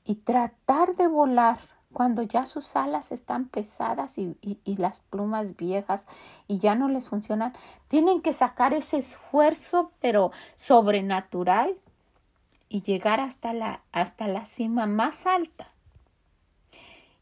y 0.03 0.15
tratar 0.15 0.95
de 0.95 1.07
volar 1.07 1.59
cuando 1.93 2.21
ya 2.21 2.45
sus 2.45 2.75
alas 2.75 3.11
están 3.11 3.47
pesadas 3.47 4.17
y, 4.17 4.37
las 4.77 4.99
plumas 4.99 5.57
viejas 5.57 6.07
y 6.47 6.59
ya 6.59 6.75
no 6.75 6.87
les 6.87 7.09
funcionan, 7.09 7.53
tienen 7.87 8.21
que 8.21 8.33
sacar 8.33 8.73
ese 8.73 8.97
esfuerzo, 8.97 9.91
pero 9.99 10.31
sobrenatural, 10.55 11.75
y 12.71 12.83
llegar 12.83 13.19
hasta 13.19 13.51
la, 13.51 13.81
hasta 13.91 14.27
la 14.27 14.45
cima 14.45 14.85
más 14.85 15.25
alta. 15.25 15.71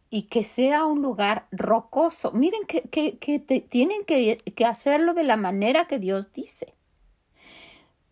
Y 0.09 0.23
que 0.23 0.43
sea 0.43 0.85
un 0.85 1.01
lugar 1.01 1.47
rocoso. 1.51 2.31
Miren 2.33 2.65
que, 2.65 2.81
que, 2.81 3.61
tienen 3.69 4.03
que, 4.03 4.37
que 4.37 4.65
hacerlo 4.65 5.13
de 5.13 5.23
la 5.23 5.37
manera 5.37 5.87
que 5.87 5.99
Dios 5.99 6.33
dice. 6.33 6.73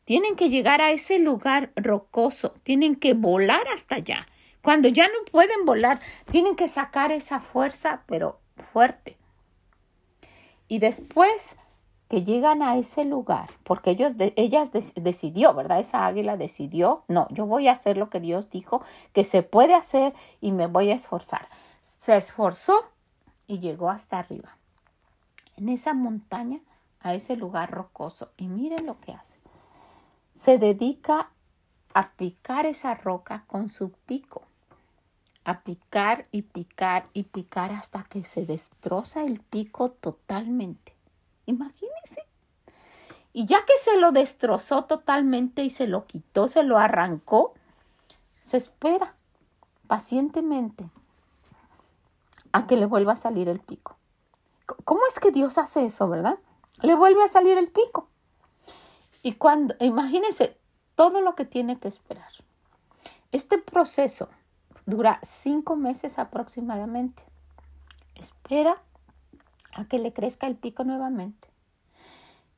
Tienen 0.06 0.38
que 0.38 0.50
llegar 0.50 0.82
a 0.82 0.92
ese 0.92 1.20
lugar 1.20 1.72
rocoso, 1.76 2.54
tienen 2.64 2.96
que 2.96 3.14
volar 3.14 3.68
hasta 3.74 3.96
allá 3.96 4.28
cuando 4.66 4.88
ya 4.88 5.08
no 5.08 5.24
pueden 5.32 5.64
volar, 5.64 6.00
tienen 6.32 6.56
que 6.56 6.68
sacar 6.68 7.12
esa 7.12 7.40
fuerza, 7.40 8.02
pero 8.08 8.40
fuerte. 8.58 9.16
Y 10.68 10.80
después 10.80 11.56
que 12.10 12.24
llegan 12.24 12.64
a 12.64 12.76
ese 12.76 13.06
lugar, 13.06 13.52
porque 13.64 13.92
ellos, 13.92 14.14
ellas 14.18 14.72
decidió, 14.72 15.54
¿verdad? 15.54 15.80
Esa 15.80 16.08
águila 16.08 16.36
decidió, 16.36 17.04
no, 17.08 17.28
yo 17.30 17.46
voy 17.46 17.68
a 17.68 17.74
hacer 17.74 17.96
lo 17.96 18.10
que 18.10 18.20
Dios 18.20 18.50
dijo 18.50 18.84
que 19.14 19.24
se 19.24 19.44
puede 19.44 19.76
hacer 19.76 20.16
y 20.42 20.52
me 20.52 20.66
voy 20.66 20.90
a 20.90 20.96
esforzar. 20.96 21.48
Se 21.82 22.18
esforzó 22.18 22.86
y 23.46 23.60
llegó 23.60 23.92
hasta 23.92 24.18
arriba, 24.18 24.58
en 25.58 25.70
esa 25.70 25.94
montaña, 25.94 26.60
a 27.02 27.14
ese 27.14 27.36
lugar 27.36 27.70
rocoso. 27.70 28.32
Y 28.36 28.48
miren 28.48 28.88
lo 28.88 29.00
que 29.00 29.12
hace. 29.12 29.38
Se 30.34 30.58
dedica 30.58 31.30
a 31.94 32.14
picar 32.14 32.66
esa 32.66 32.96
roca 32.96 33.44
con 33.46 33.70
su 33.70 33.92
pico, 33.92 34.48
a 35.46 35.62
picar 35.62 36.28
y 36.32 36.42
picar 36.42 37.08
y 37.14 37.24
picar 37.24 37.72
hasta 37.72 38.04
que 38.04 38.26
se 38.26 38.46
destroza 38.46 39.24
el 39.24 39.40
pico 39.40 39.92
totalmente. 39.92 40.96
Imagínense. 41.46 42.26
Y 43.32 43.46
ya 43.46 43.64
que 43.64 43.74
se 43.78 43.98
lo 43.98 44.12
destrozó 44.12 44.86
totalmente 44.86 45.64
y 45.64 45.70
se 45.70 45.88
lo 45.88 46.08
quitó, 46.08 46.48
se 46.48 46.64
lo 46.64 46.78
arrancó, 46.78 47.54
se 48.42 48.58
espera 48.58 49.16
pacientemente 49.88 50.90
a 52.52 52.66
que 52.66 52.76
le 52.76 52.88
vuelva 52.88 53.14
a 53.14 53.18
salir 53.18 53.48
el 53.48 53.60
pico. 53.60 53.98
¿Cómo 54.84 55.02
es 55.08 55.20
que 55.20 55.32
Dios 55.32 55.58
hace 55.60 55.86
eso, 55.86 56.10
verdad? 56.10 56.40
Le 56.82 56.96
vuelve 56.96 57.24
a 57.24 57.28
salir 57.28 57.58
el 57.58 57.68
pico. 57.68 58.08
Y 59.22 59.34
cuando, 59.34 59.76
imagínense 59.80 60.58
todo 60.96 61.22
lo 61.22 61.36
que 61.36 61.46
tiene 61.46 61.78
que 61.78 61.88
esperar. 61.88 62.32
Este 63.32 63.58
proceso 63.58 64.30
dura 64.86 65.20
cinco 65.22 65.76
meses 65.76 66.20
aproximadamente. 66.20 67.24
Espera 68.16 68.76
a 69.74 69.86
que 69.86 70.00
le 70.00 70.14
crezca 70.14 70.48
el 70.48 70.56
pico 70.56 70.84
nuevamente. 70.84 71.50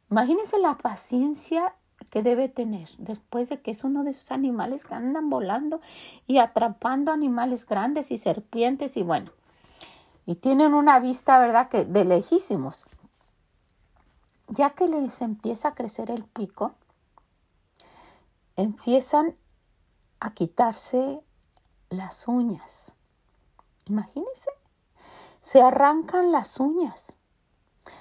Imagínense 0.09 0.57
la 0.59 0.77
paciencia 0.77 1.73
que 2.09 2.23
debe 2.23 2.47
tener 2.47 2.89
después 2.97 3.49
de 3.49 3.61
que 3.61 3.71
es 3.71 3.83
uno 3.83 4.03
de 4.03 4.11
esos 4.11 4.31
animales 4.31 4.85
que 4.85 4.93
andan 4.93 5.29
volando 5.29 5.81
y 6.25 6.37
atrapando 6.37 7.11
animales 7.11 7.65
grandes 7.65 8.11
y 8.11 8.17
serpientes 8.17 8.95
y 8.97 9.03
bueno, 9.03 9.31
y 10.25 10.35
tienen 10.35 10.73
una 10.73 10.99
vista, 10.99 11.39
¿verdad?, 11.39 11.69
que 11.69 11.85
de 11.85 12.05
lejísimos. 12.05 12.85
Ya 14.49 14.69
que 14.71 14.87
les 14.87 15.21
empieza 15.21 15.69
a 15.69 15.75
crecer 15.75 16.09
el 16.11 16.23
pico, 16.23 16.75
empiezan 18.55 19.35
a 20.19 20.33
quitarse 20.33 21.21
las 21.89 22.27
uñas. 22.27 22.93
Imagínense, 23.85 24.49
se 25.39 25.61
arrancan 25.61 26.31
las 26.31 26.59
uñas, 26.59 27.17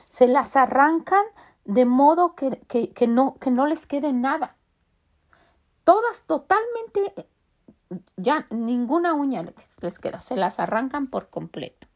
se 0.09 0.27
las 0.27 0.57
arrancan 0.57 1.25
de 1.65 1.85
modo 1.85 2.35
que, 2.35 2.59
no, 3.09 3.37
que 3.37 3.51
no 3.51 3.67
les 3.67 3.87
quede 3.87 4.13
nada. 4.13 4.57
Todas 5.85 6.23
totalmente, 6.23 7.29
ya 8.17 8.47
ninguna 8.51 9.15
uña 9.15 9.45
les, 9.81 9.99
queda, 9.99 10.21
se 10.21 10.37
las 10.37 10.59
arrancan 10.59 11.07
por 11.09 11.31
completo. 11.31 11.87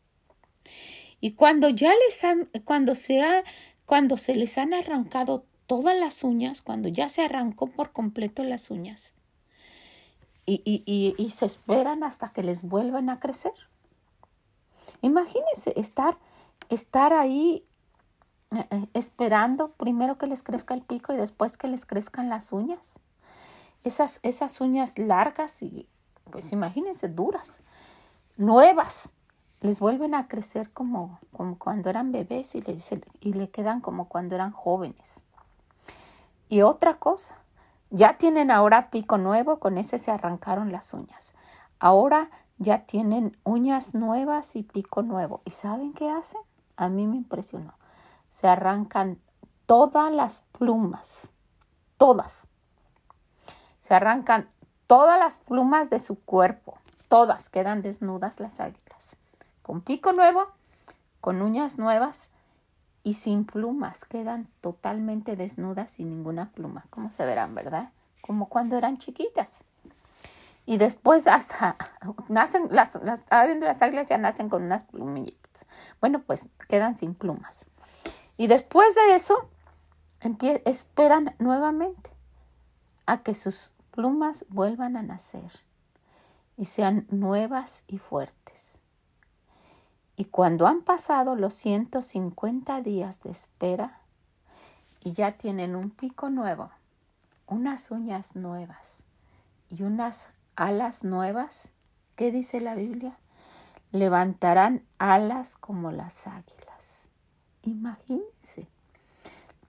Y 1.21 1.35
cuando 1.35 1.69
ya 1.69 1.93
les 2.07 2.25
han, 2.25 2.51
cuando 2.65 2.95
se 2.95 3.23
ha, 3.23 3.45
cuando 3.85 4.17
se 4.17 4.35
les 4.35 4.57
han 4.59 4.73
arrancado 4.73 5.45
todas 5.67 5.97
las 5.97 6.25
uñas, 6.25 6.63
cuando 6.63 6.89
ya 6.89 7.09
se 7.09 7.23
arrancó 7.23 7.67
por 7.67 7.93
completo 7.93 8.43
las 8.45 8.71
uñas, 8.71 9.15
y, 10.47 10.63
y, 10.65 11.15
y 11.17 11.31
se 11.31 11.47
esperan 11.47 12.03
hasta 12.03 12.33
que 12.33 12.43
les 12.43 12.63
vuelvan 12.63 13.09
a 13.11 13.21
crecer. 13.21 13.55
Imagínense 15.03 15.73
estar, 15.77 16.19
estar 16.69 17.13
ahí 17.13 17.65
eh, 18.53 18.67
eh, 18.71 18.87
esperando 18.95 19.71
primero 19.73 20.19
que 20.19 20.27
les 20.27 20.43
crezca 20.43 20.75
el 20.75 20.83
pico 20.83 21.13
y 21.13 21.17
después 21.17 21.57
que 21.57 21.69
les 21.69 21.87
crezcan 21.87 22.29
las 22.29 22.53
uñas. 22.53 22.99
Esas, 23.85 24.21
esas 24.23 24.61
uñas 24.61 24.99
largas 24.99 25.63
y, 25.63 25.89
pues 26.31 26.53
imagínense, 26.53 27.09
duras, 27.09 27.63
nuevas, 28.37 29.13
les 29.61 29.79
vuelven 29.79 30.15
a 30.15 30.27
crecer 30.27 30.71
como, 30.71 31.19
como 31.33 31.59
cuando 31.59 31.89
eran 31.91 32.13
bebés 32.13 32.55
y, 32.55 32.63
les, 32.63 32.93
y 33.21 33.33
le 33.33 33.51
quedan 33.51 33.81
como 33.81 34.09
cuando 34.09 34.35
eran 34.35 34.53
jóvenes. 34.53 35.25
Y 36.49 36.63
otra 36.63 36.99
cosa, 36.99 37.37
ya 37.91 38.17
tienen 38.19 38.51
ahora 38.51 38.91
pico 38.91 39.19
nuevo, 39.19 39.59
con 39.59 39.79
ese 39.79 39.99
se 39.99 40.11
arrancaron 40.11 40.73
las 40.73 40.95
uñas. 40.95 41.35
Ahora 41.79 42.31
ya 42.59 42.87
tienen 42.87 43.37
uñas 43.45 43.95
nuevas 43.95 44.57
y 44.57 44.63
pico 44.63 45.03
nuevo. 45.03 45.43
¿Y 45.45 45.51
saben 45.51 45.93
qué 45.93 46.11
hacen? 46.11 46.41
A 46.77 46.89
mí 46.89 47.07
me 47.07 47.17
impresionó 47.17 47.75
se 48.31 48.47
arrancan 48.49 49.21
todas 49.67 50.11
las 50.11 50.41
plumas, 50.53 51.35
todas. 51.99 52.47
Se 53.79 53.95
arrancan 53.95 54.49
todas 54.87 55.19
las 55.19 55.37
plumas 55.37 55.91
de 55.91 55.99
su 55.99 56.19
cuerpo, 56.19 56.79
todas 57.09 57.49
quedan 57.49 57.83
desnudas 57.83 58.41
las 58.41 58.61
águilas, 58.61 59.17
con 59.63 59.83
pico 59.83 60.13
nuevo, 60.13 60.47
con 61.21 61.43
uñas 61.43 61.77
nuevas 61.77 62.31
y 63.03 63.15
sin 63.15 63.45
plumas, 63.45 64.05
quedan 64.05 64.49
totalmente 64.61 65.37
desnudas 65.37 65.93
sin 65.93 66.11
ninguna 66.11 66.51
pluma, 66.51 66.85
como 66.91 67.11
se 67.11 67.25
verán, 67.25 67.55
¿verdad? 67.55 67.91
Como 68.21 68.49
cuando 68.49 68.77
eran 68.77 68.99
chiquitas. 68.99 69.65
Y 70.67 70.77
después 70.77 71.27
hasta 71.27 71.77
nacen, 72.29 72.69
las, 72.71 72.95
las, 73.03 73.25
las 73.31 73.83
águilas 73.83 74.07
ya 74.07 74.19
nacen 74.19 74.49
con 74.49 74.63
unas 74.63 74.83
plumillas. 74.85 75.35
Bueno, 76.01 76.21
pues 76.23 76.49
quedan 76.69 76.97
sin 76.97 77.15
plumas. 77.15 77.67
Y 78.37 78.47
después 78.47 78.95
de 78.95 79.15
eso, 79.15 79.49
esperan 80.65 81.35
nuevamente 81.39 82.11
a 83.07 83.23
que 83.23 83.35
sus 83.35 83.73
plumas 83.91 84.45
vuelvan 84.49 84.97
a 84.97 85.03
nacer 85.03 85.51
y 86.57 86.67
sean 86.67 87.07
nuevas 87.11 87.85
y 87.87 87.99
fuertes. 87.99 88.80
Y 90.21 90.27
cuando 90.27 90.67
han 90.67 90.83
pasado 90.83 91.35
los 91.35 91.55
150 91.55 92.83
días 92.83 93.23
de 93.23 93.31
espera 93.31 94.03
y 95.03 95.13
ya 95.13 95.33
tienen 95.33 95.75
un 95.75 95.89
pico 95.89 96.29
nuevo, 96.29 96.69
unas 97.47 97.91
uñas 97.91 98.37
nuevas 98.37 99.05
y 99.71 99.83
unas 99.83 100.29
alas 100.57 101.05
nuevas, 101.05 101.73
¿qué 102.17 102.33
dice 102.33 102.61
la 102.61 102.75
Biblia? 102.75 103.17
Levantarán 103.93 104.85
alas 104.99 105.57
como 105.57 105.91
las 105.91 106.27
águilas. 106.27 107.09
Imagínense. 107.63 108.69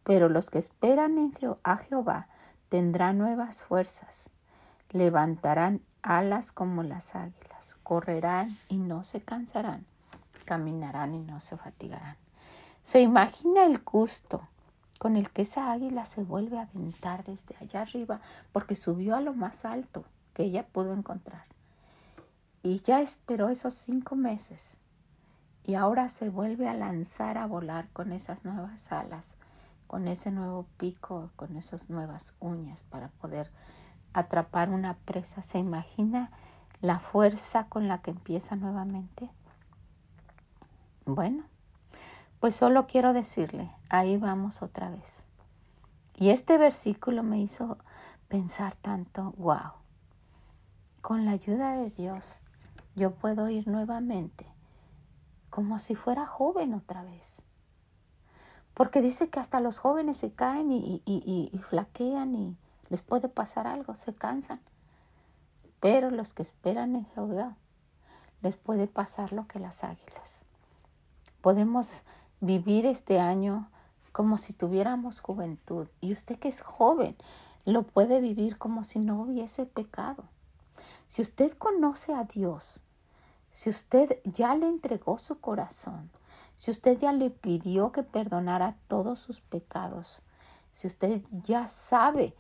Pero 0.04 0.28
los 0.28 0.50
que 0.50 0.60
esperan 0.60 1.18
en 1.18 1.32
a 1.64 1.78
Jehová 1.78 2.28
tendrán 2.68 3.18
nuevas 3.18 3.64
fuerzas, 3.64 4.32
levantarán 4.90 5.80
alas 6.02 6.52
como 6.52 6.84
las 6.84 7.16
águilas, 7.16 7.78
correrán 7.84 8.50
y 8.68 8.80
no 8.80 9.06
se 9.06 9.22
cansarán, 9.22 9.86
caminarán 10.52 11.16
y 11.16 11.20
no 11.20 11.40
se 11.40 11.56
fatigarán. 11.56 12.18
Se 12.84 13.00
imagina 13.00 13.64
el 13.64 13.78
gusto 13.78 14.50
con 15.00 15.16
el 15.16 15.30
que 15.30 15.44
esa 15.44 15.72
águila 15.72 16.04
se 16.04 16.24
vuelve 16.24 16.60
a 16.60 16.64
aventar 16.64 17.24
desde 17.24 17.56
allá 17.62 17.84
arriba 17.84 18.20
porque 18.52 18.76
subió 18.76 19.16
a 19.16 19.22
lo 19.22 19.34
más 19.34 19.64
alto 19.64 20.04
que 20.34 20.44
ella 20.44 20.68
pudo 20.68 20.92
encontrar. 20.92 21.46
Y 22.64 22.82
ya 22.82 23.00
esperó 23.00 23.48
esos 23.48 23.76
cinco 23.76 24.18
meses 24.18 24.78
y 25.64 25.76
ahora 25.76 26.10
se 26.10 26.30
vuelve 26.30 26.68
a 26.68 26.74
lanzar 26.74 27.38
a 27.38 27.46
volar 27.46 27.88
con 27.94 28.12
esas 28.12 28.44
nuevas 28.44 28.92
alas, 28.92 29.38
con 29.88 30.10
ese 30.10 30.32
nuevo 30.32 30.66
pico, 30.76 31.30
con 31.38 31.56
esas 31.56 31.90
nuevas 31.90 32.34
uñas 32.42 32.84
para 32.84 33.08
poder 33.08 33.50
atrapar 34.12 34.70
una 34.70 34.96
presa. 34.96 35.44
¿Se 35.44 35.60
imagina 35.60 36.30
la 36.82 37.00
fuerza 37.00 37.68
con 37.68 37.88
la 37.88 38.02
que 38.02 38.12
empieza 38.12 38.58
nuevamente? 38.58 39.30
Bueno, 41.06 41.44
pues 42.40 42.56
solo 42.56 42.88
quiero 42.88 43.14
decirle, 43.14 43.72
ahí 43.90 44.18
vamos 44.18 44.62
otra 44.62 44.90
vez. 44.90 45.26
Y 46.16 46.30
este 46.30 46.58
versículo 46.58 47.24
me 47.24 47.40
hizo 47.40 47.78
pensar 48.28 48.76
tanto, 48.76 49.34
wow, 49.38 49.74
con 51.02 51.26
la 51.26 51.32
ayuda 51.32 51.76
de 51.78 51.90
Dios 51.90 52.42
yo 52.96 53.12
puedo 53.12 53.50
ir 53.50 53.68
nuevamente 53.68 54.46
como 55.50 55.80
si 55.80 55.96
fuera 55.96 56.26
joven 56.26 56.74
otra 56.74 57.04
vez. 57.04 57.44
Porque 58.74 59.02
dice 59.02 59.30
que 59.30 59.40
hasta 59.40 59.60
los 59.60 59.80
jóvenes 59.80 60.18
se 60.18 60.32
caen 60.32 60.72
y, 60.72 61.04
y, 61.06 61.58
flaquean 61.58 62.34
y 62.34 62.58
les 62.90 63.02
puede 63.02 63.28
pasar 63.28 63.68
algo, 63.68 63.96
se 63.96 64.16
cansan. 64.16 64.62
Pero 65.82 66.10
los 66.10 66.34
que 66.34 66.42
esperan 66.42 66.96
en 66.96 67.06
Jehová 67.08 67.58
les 68.42 68.56
puede 68.56 68.88
pasar 68.88 69.34
lo 69.34 69.46
que 69.48 69.60
las 69.60 69.84
águilas. 69.84 70.46
Podemos 71.42 72.04
vivir 72.40 72.86
este 72.86 73.20
año 73.20 73.70
como 74.12 74.38
si 74.38 74.54
tuviéramos 74.54 75.20
juventud. 75.20 75.88
Y 76.02 76.12
usted 76.12 76.38
que 76.38 76.50
es 76.50 76.62
joven 76.62 77.16
lo 77.66 77.84
puede 77.84 78.20
vivir 78.20 78.58
como 78.58 78.84
si 78.84 79.00
no 79.00 79.22
hubiese 79.22 79.66
pecado. 79.66 80.24
Si 81.08 81.22
usted 81.22 81.54
conoce 81.58 82.14
a 82.14 82.24
Dios, 82.24 82.82
si 83.52 83.70
usted 83.70 84.20
ya 84.24 84.56
le 84.56 84.68
entregó 84.68 85.18
su 85.18 85.40
corazón, 85.40 86.10
si 86.58 86.72
usted 86.72 86.98
ya 86.98 87.12
le 87.12 87.30
pidió 87.30 87.92
que 87.92 88.04
perdonara 88.04 88.78
todos 88.88 89.20
sus 89.20 89.42
pecados, 89.42 90.22
si 90.72 90.88
usted 90.88 91.22
ya 91.46 91.68
sabe 91.68 92.34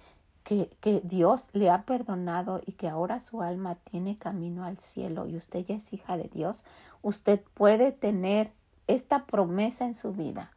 que, 0.43 0.69
que, 0.79 1.01
Dios 1.03 1.49
le 1.53 1.69
ha 1.69 1.83
perdonado 1.83 2.61
y 2.65 2.71
que 2.71 2.87
ahora 2.87 3.19
su 3.19 3.41
alma 3.41 3.75
tiene 3.75 4.17
camino 4.17 4.63
al 4.63 4.79
cielo 4.79 5.27
y 5.27 5.35
usted 5.35 5.65
ya 5.65 5.75
es 5.75 5.93
hija 5.93 6.17
de 6.17 6.29
Dios, 6.29 6.63
usted 7.01 7.41
puede 7.53 7.91
tener 7.91 8.51
esta 8.93 9.25
promesa 9.25 9.85
en 9.85 9.95
su 9.95 10.13
vida, 10.13 10.51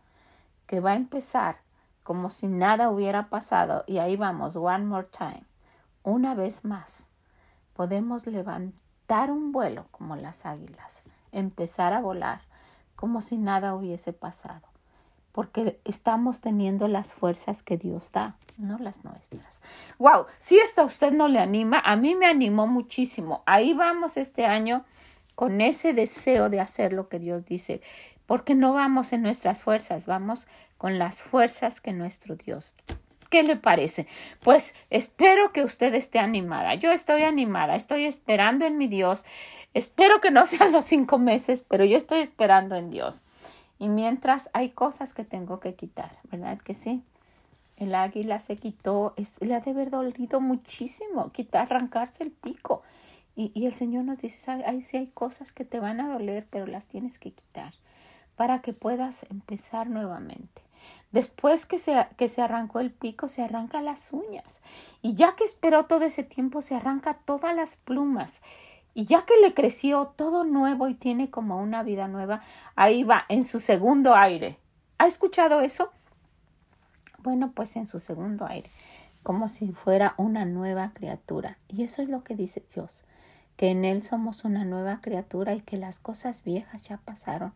que 0.66 0.80
va 0.80 0.92
a 0.92 0.96
empezar 0.96 1.58
como 2.02 2.30
si 2.30 2.48
nada 2.48 2.90
hubiera 2.90 3.30
pasado, 3.30 3.84
y 3.86 3.98
ahí 3.98 4.16
vamos, 4.16 4.56
one 4.56 4.84
more 4.84 5.06
time, 5.10 5.44
una 6.02 6.34
vez 6.34 6.64
más, 6.64 7.08
podemos 7.72 8.26
levantar 8.26 9.30
un 9.30 9.52
vuelo 9.52 9.86
como 9.90 10.16
las 10.16 10.46
águilas, 10.46 11.02
empezar 11.32 11.92
a 11.92 12.00
volar 12.00 12.42
como 12.94 13.20
si 13.20 13.38
nada 13.38 13.74
hubiese 13.74 14.12
pasado 14.12 14.74
porque 15.34 15.80
estamos 15.84 16.40
teniendo 16.40 16.86
las 16.86 17.12
fuerzas 17.12 17.64
que 17.64 17.76
Dios 17.76 18.12
da, 18.12 18.36
no 18.56 18.78
las 18.78 19.02
nuestras. 19.02 19.62
Wow, 19.98 20.26
si 20.38 20.58
esto 20.58 20.82
a 20.82 20.84
usted 20.84 21.10
no 21.10 21.26
le 21.26 21.40
anima, 21.40 21.82
a 21.84 21.96
mí 21.96 22.14
me 22.14 22.26
animó 22.26 22.68
muchísimo. 22.68 23.42
Ahí 23.44 23.74
vamos 23.74 24.16
este 24.16 24.46
año 24.46 24.84
con 25.34 25.60
ese 25.60 25.92
deseo 25.92 26.50
de 26.50 26.60
hacer 26.60 26.92
lo 26.92 27.08
que 27.08 27.18
Dios 27.18 27.44
dice, 27.44 27.82
porque 28.26 28.54
no 28.54 28.72
vamos 28.72 29.12
en 29.12 29.22
nuestras 29.22 29.62
fuerzas, 29.62 30.06
vamos 30.06 30.46
con 30.78 30.98
las 30.98 31.22
fuerzas 31.22 31.80
que 31.80 31.92
nuestro 31.92 32.36
Dios. 32.36 32.74
¿Qué 33.30 33.42
le 33.42 33.56
parece? 33.56 34.06
Pues 34.40 34.74
espero 34.90 35.52
que 35.52 35.64
usted 35.64 35.94
esté 35.94 36.20
animada. 36.20 36.74
Yo 36.74 36.92
estoy 36.92 37.22
animada, 37.22 37.74
estoy 37.74 38.04
esperando 38.04 38.64
en 38.64 38.78
mi 38.78 38.86
Dios. 38.86 39.24
Espero 39.74 40.20
que 40.20 40.30
no 40.30 40.46
sean 40.46 40.72
los 40.72 40.84
cinco 40.84 41.18
meses, 41.18 41.64
pero 41.68 41.84
yo 41.84 41.96
estoy 41.96 42.20
esperando 42.20 42.76
en 42.76 42.90
Dios. 42.90 43.22
Y 43.78 43.88
mientras 43.88 44.50
hay 44.52 44.70
cosas 44.70 45.14
que 45.14 45.24
tengo 45.24 45.58
que 45.58 45.74
quitar, 45.74 46.16
¿verdad 46.30 46.58
que 46.58 46.74
sí? 46.74 47.02
El 47.76 47.96
águila 47.96 48.38
se 48.38 48.56
quitó, 48.56 49.14
le 49.40 49.52
ha 49.52 49.60
de 49.60 49.72
haber 49.72 49.90
dolido 49.90 50.40
muchísimo 50.40 51.30
quitar, 51.30 51.62
arrancarse 51.62 52.22
el 52.22 52.30
pico. 52.30 52.82
Y, 53.34 53.50
y 53.52 53.66
el 53.66 53.74
Señor 53.74 54.04
nos 54.04 54.18
dice. 54.18 54.48
Ahí 54.64 54.80
sí 54.80 54.96
hay 54.96 55.08
cosas 55.08 55.52
que 55.52 55.64
te 55.64 55.80
van 55.80 56.00
a 56.00 56.08
doler, 56.08 56.46
pero 56.48 56.68
las 56.68 56.86
tienes 56.86 57.18
que 57.18 57.32
quitar 57.32 57.74
para 58.36 58.60
que 58.60 58.72
puedas 58.72 59.24
empezar 59.30 59.88
nuevamente. 59.88 60.62
Después 61.12 61.64
que 61.66 61.78
se, 61.78 62.08
que 62.16 62.28
se 62.28 62.42
arrancó 62.42 62.80
el 62.80 62.90
pico, 62.90 63.28
se 63.28 63.42
arranca 63.42 63.80
las 63.80 64.12
uñas. 64.12 64.60
Y 65.00 65.14
ya 65.14 65.36
que 65.36 65.44
esperó 65.44 65.86
todo 65.86 66.04
ese 66.04 66.24
tiempo, 66.24 66.60
se 66.60 66.74
arranca 66.74 67.14
todas 67.14 67.54
las 67.54 67.76
plumas. 67.76 68.42
Y 68.94 69.06
ya 69.06 69.24
que 69.24 69.34
le 69.42 69.54
creció 69.54 70.12
todo 70.16 70.44
nuevo 70.44 70.88
y 70.88 70.94
tiene 70.94 71.30
como 71.30 71.60
una 71.60 71.82
vida 71.82 72.08
nueva, 72.08 72.40
ahí 72.76 73.02
va, 73.02 73.26
en 73.28 73.44
su 73.44 73.60
segundo 73.60 74.14
aire. 74.14 74.58
¿Ha 74.98 75.06
escuchado 75.06 75.60
eso? 75.60 75.90
Bueno, 77.18 77.52
pues 77.52 77.74
en 77.76 77.86
su 77.86 77.98
segundo 77.98 78.46
aire, 78.46 78.68
como 79.22 79.48
si 79.48 79.72
fuera 79.72 80.14
una 80.16 80.44
nueva 80.44 80.92
criatura. 80.92 81.58
Y 81.68 81.82
eso 81.82 82.02
es 82.02 82.08
lo 82.08 82.22
que 82.22 82.36
dice 82.36 82.64
Dios, 82.72 83.04
que 83.56 83.70
en 83.70 83.84
Él 83.84 84.02
somos 84.02 84.44
una 84.44 84.64
nueva 84.64 85.00
criatura 85.00 85.54
y 85.54 85.60
que 85.60 85.76
las 85.76 86.00
cosas 86.00 86.42
viejas 86.44 86.82
ya 86.82 86.98
pasaron. 86.98 87.52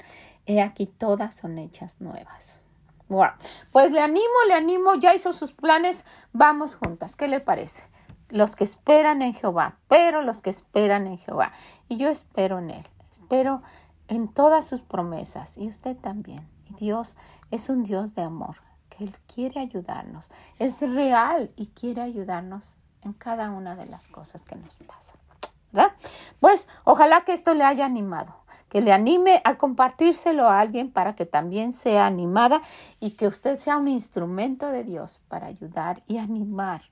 He 0.47 0.61
aquí 0.63 0.87
todas 0.87 1.35
son 1.35 1.59
hechas 1.59 2.01
nuevas. 2.01 2.63
Wow. 3.09 3.31
Pues 3.73 3.91
le 3.91 4.01
animo, 4.01 4.25
le 4.47 4.55
animo, 4.55 4.95
ya 4.97 5.15
hizo 5.15 5.33
sus 5.33 5.53
planes, 5.53 6.05
vamos 6.33 6.77
juntas. 6.77 7.17
¿Qué 7.17 7.27
le 7.27 7.41
parece? 7.41 7.85
los 8.29 8.57
que 8.57 8.65
esperan 8.65 9.23
en 9.23 9.35
Jehová, 9.35 9.79
pero 9.89 10.23
los 10.23 10.43
que 10.43 10.51
esperan 10.51 11.07
en 11.07 11.19
Jehová. 11.19 11.53
Y 11.89 11.97
yo 11.97 12.09
espero 12.09 12.59
en 12.59 12.71
Él, 12.71 12.85
espero 13.11 13.63
en 14.09 14.29
todas 14.29 14.67
sus 14.67 14.83
promesas 14.83 15.59
y 15.59 15.69
usted 15.69 15.97
también. 15.97 16.49
Y 16.67 16.75
Dios 16.75 17.17
es 17.51 17.69
un 17.69 17.83
Dios 17.83 18.15
de 18.15 18.23
amor, 18.23 18.57
que 18.91 19.05
Él 19.05 19.15
quiere 19.33 19.61
ayudarnos, 19.61 20.31
es 20.59 20.81
real 20.81 21.51
y 21.57 21.69
quiere 21.69 22.03
ayudarnos 22.03 22.77
en 23.03 23.13
cada 23.15 23.51
una 23.51 23.77
de 23.77 23.87
las 23.87 24.09
cosas 24.09 24.45
que 24.45 24.57
nos 24.57 24.77
pasan. 24.79 25.28
¿Verdad? 25.73 25.93
Pues 26.41 26.69
ojalá 26.85 27.23
que 27.23 27.33
esto 27.33 27.55
le 27.55 27.65
haya 27.65 27.85
animado, 27.85 28.35
que 28.69 28.81
le 28.81 28.93
anime 28.93 29.41
a 29.45 29.57
compartírselo 29.57 30.47
a 30.49 30.61
alguien 30.61 30.91
para 30.91 31.15
que 31.15 31.27
también 31.27 31.73
sea 31.73 32.07
animada 32.07 32.63
y 33.01 33.13
que 33.13 33.27
usted 33.27 33.59
sea 33.59 33.77
un 33.77 33.89
instrumento 33.89 34.69
de 34.69 34.85
Dios 34.85 35.21
para 35.29 35.47
ayudar 35.47 36.03
y 36.07 36.19
animar 36.19 36.83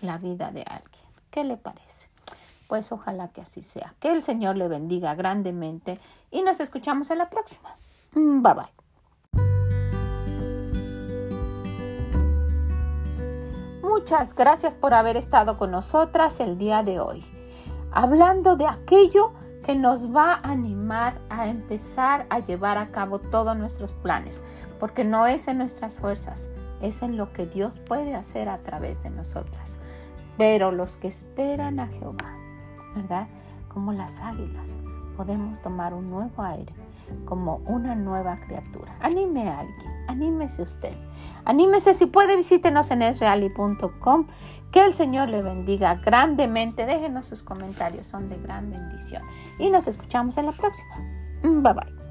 la 0.00 0.18
vida 0.18 0.50
de 0.50 0.62
alguien. 0.62 1.04
¿Qué 1.30 1.44
le 1.44 1.56
parece? 1.56 2.08
Pues 2.68 2.92
ojalá 2.92 3.28
que 3.28 3.42
así 3.42 3.62
sea. 3.62 3.94
Que 4.00 4.12
el 4.12 4.22
Señor 4.22 4.56
le 4.56 4.68
bendiga 4.68 5.14
grandemente 5.14 5.98
y 6.30 6.42
nos 6.42 6.60
escuchamos 6.60 7.10
en 7.10 7.18
la 7.18 7.28
próxima. 7.28 7.76
Mm, 8.14 8.42
bye 8.42 8.54
bye. 8.54 8.82
Muchas 13.82 14.34
gracias 14.34 14.74
por 14.74 14.94
haber 14.94 15.16
estado 15.16 15.58
con 15.58 15.70
nosotras 15.70 16.40
el 16.40 16.56
día 16.56 16.82
de 16.82 16.98
hoy, 16.98 17.22
hablando 17.92 18.56
de 18.56 18.66
aquello 18.66 19.32
que 19.64 19.74
nos 19.76 20.14
va 20.14 20.34
a 20.34 20.50
animar 20.50 21.20
a 21.28 21.46
empezar 21.46 22.26
a 22.30 22.40
llevar 22.40 22.78
a 22.78 22.90
cabo 22.90 23.20
todos 23.20 23.56
nuestros 23.56 23.92
planes, 23.92 24.42
porque 24.80 25.04
no 25.04 25.26
es 25.26 25.46
en 25.46 25.58
nuestras 25.58 25.98
fuerzas, 25.98 26.50
es 26.80 27.02
en 27.02 27.16
lo 27.16 27.32
que 27.32 27.46
Dios 27.46 27.78
puede 27.78 28.14
hacer 28.14 28.48
a 28.48 28.58
través 28.58 29.02
de 29.02 29.10
nosotras. 29.10 29.78
Pero 30.36 30.72
los 30.72 30.96
que 30.96 31.08
esperan 31.08 31.78
a 31.78 31.86
Jehová, 31.86 32.34
¿verdad? 32.96 33.28
Como 33.68 33.92
las 33.92 34.20
águilas, 34.20 34.78
podemos 35.16 35.60
tomar 35.62 35.94
un 35.94 36.10
nuevo 36.10 36.42
aire, 36.42 36.72
como 37.24 37.56
una 37.66 37.94
nueva 37.94 38.40
criatura. 38.40 38.96
Anime 39.00 39.48
a 39.48 39.60
alguien, 39.60 39.90
anímese 40.08 40.62
usted. 40.62 40.92
Anímese 41.44 41.94
si 41.94 42.06
puede, 42.06 42.36
visítenos 42.36 42.90
en 42.90 43.02
esreali.com. 43.02 44.26
Que 44.70 44.84
el 44.84 44.94
Señor 44.94 45.28
le 45.28 45.42
bendiga 45.42 45.96
grandemente. 45.96 46.86
Déjenos 46.86 47.26
sus 47.26 47.42
comentarios, 47.42 48.06
son 48.06 48.28
de 48.28 48.38
gran 48.38 48.70
bendición. 48.70 49.22
Y 49.58 49.70
nos 49.70 49.86
escuchamos 49.86 50.36
en 50.38 50.46
la 50.46 50.52
próxima. 50.52 50.96
Bye 51.42 51.74
bye. 51.74 52.01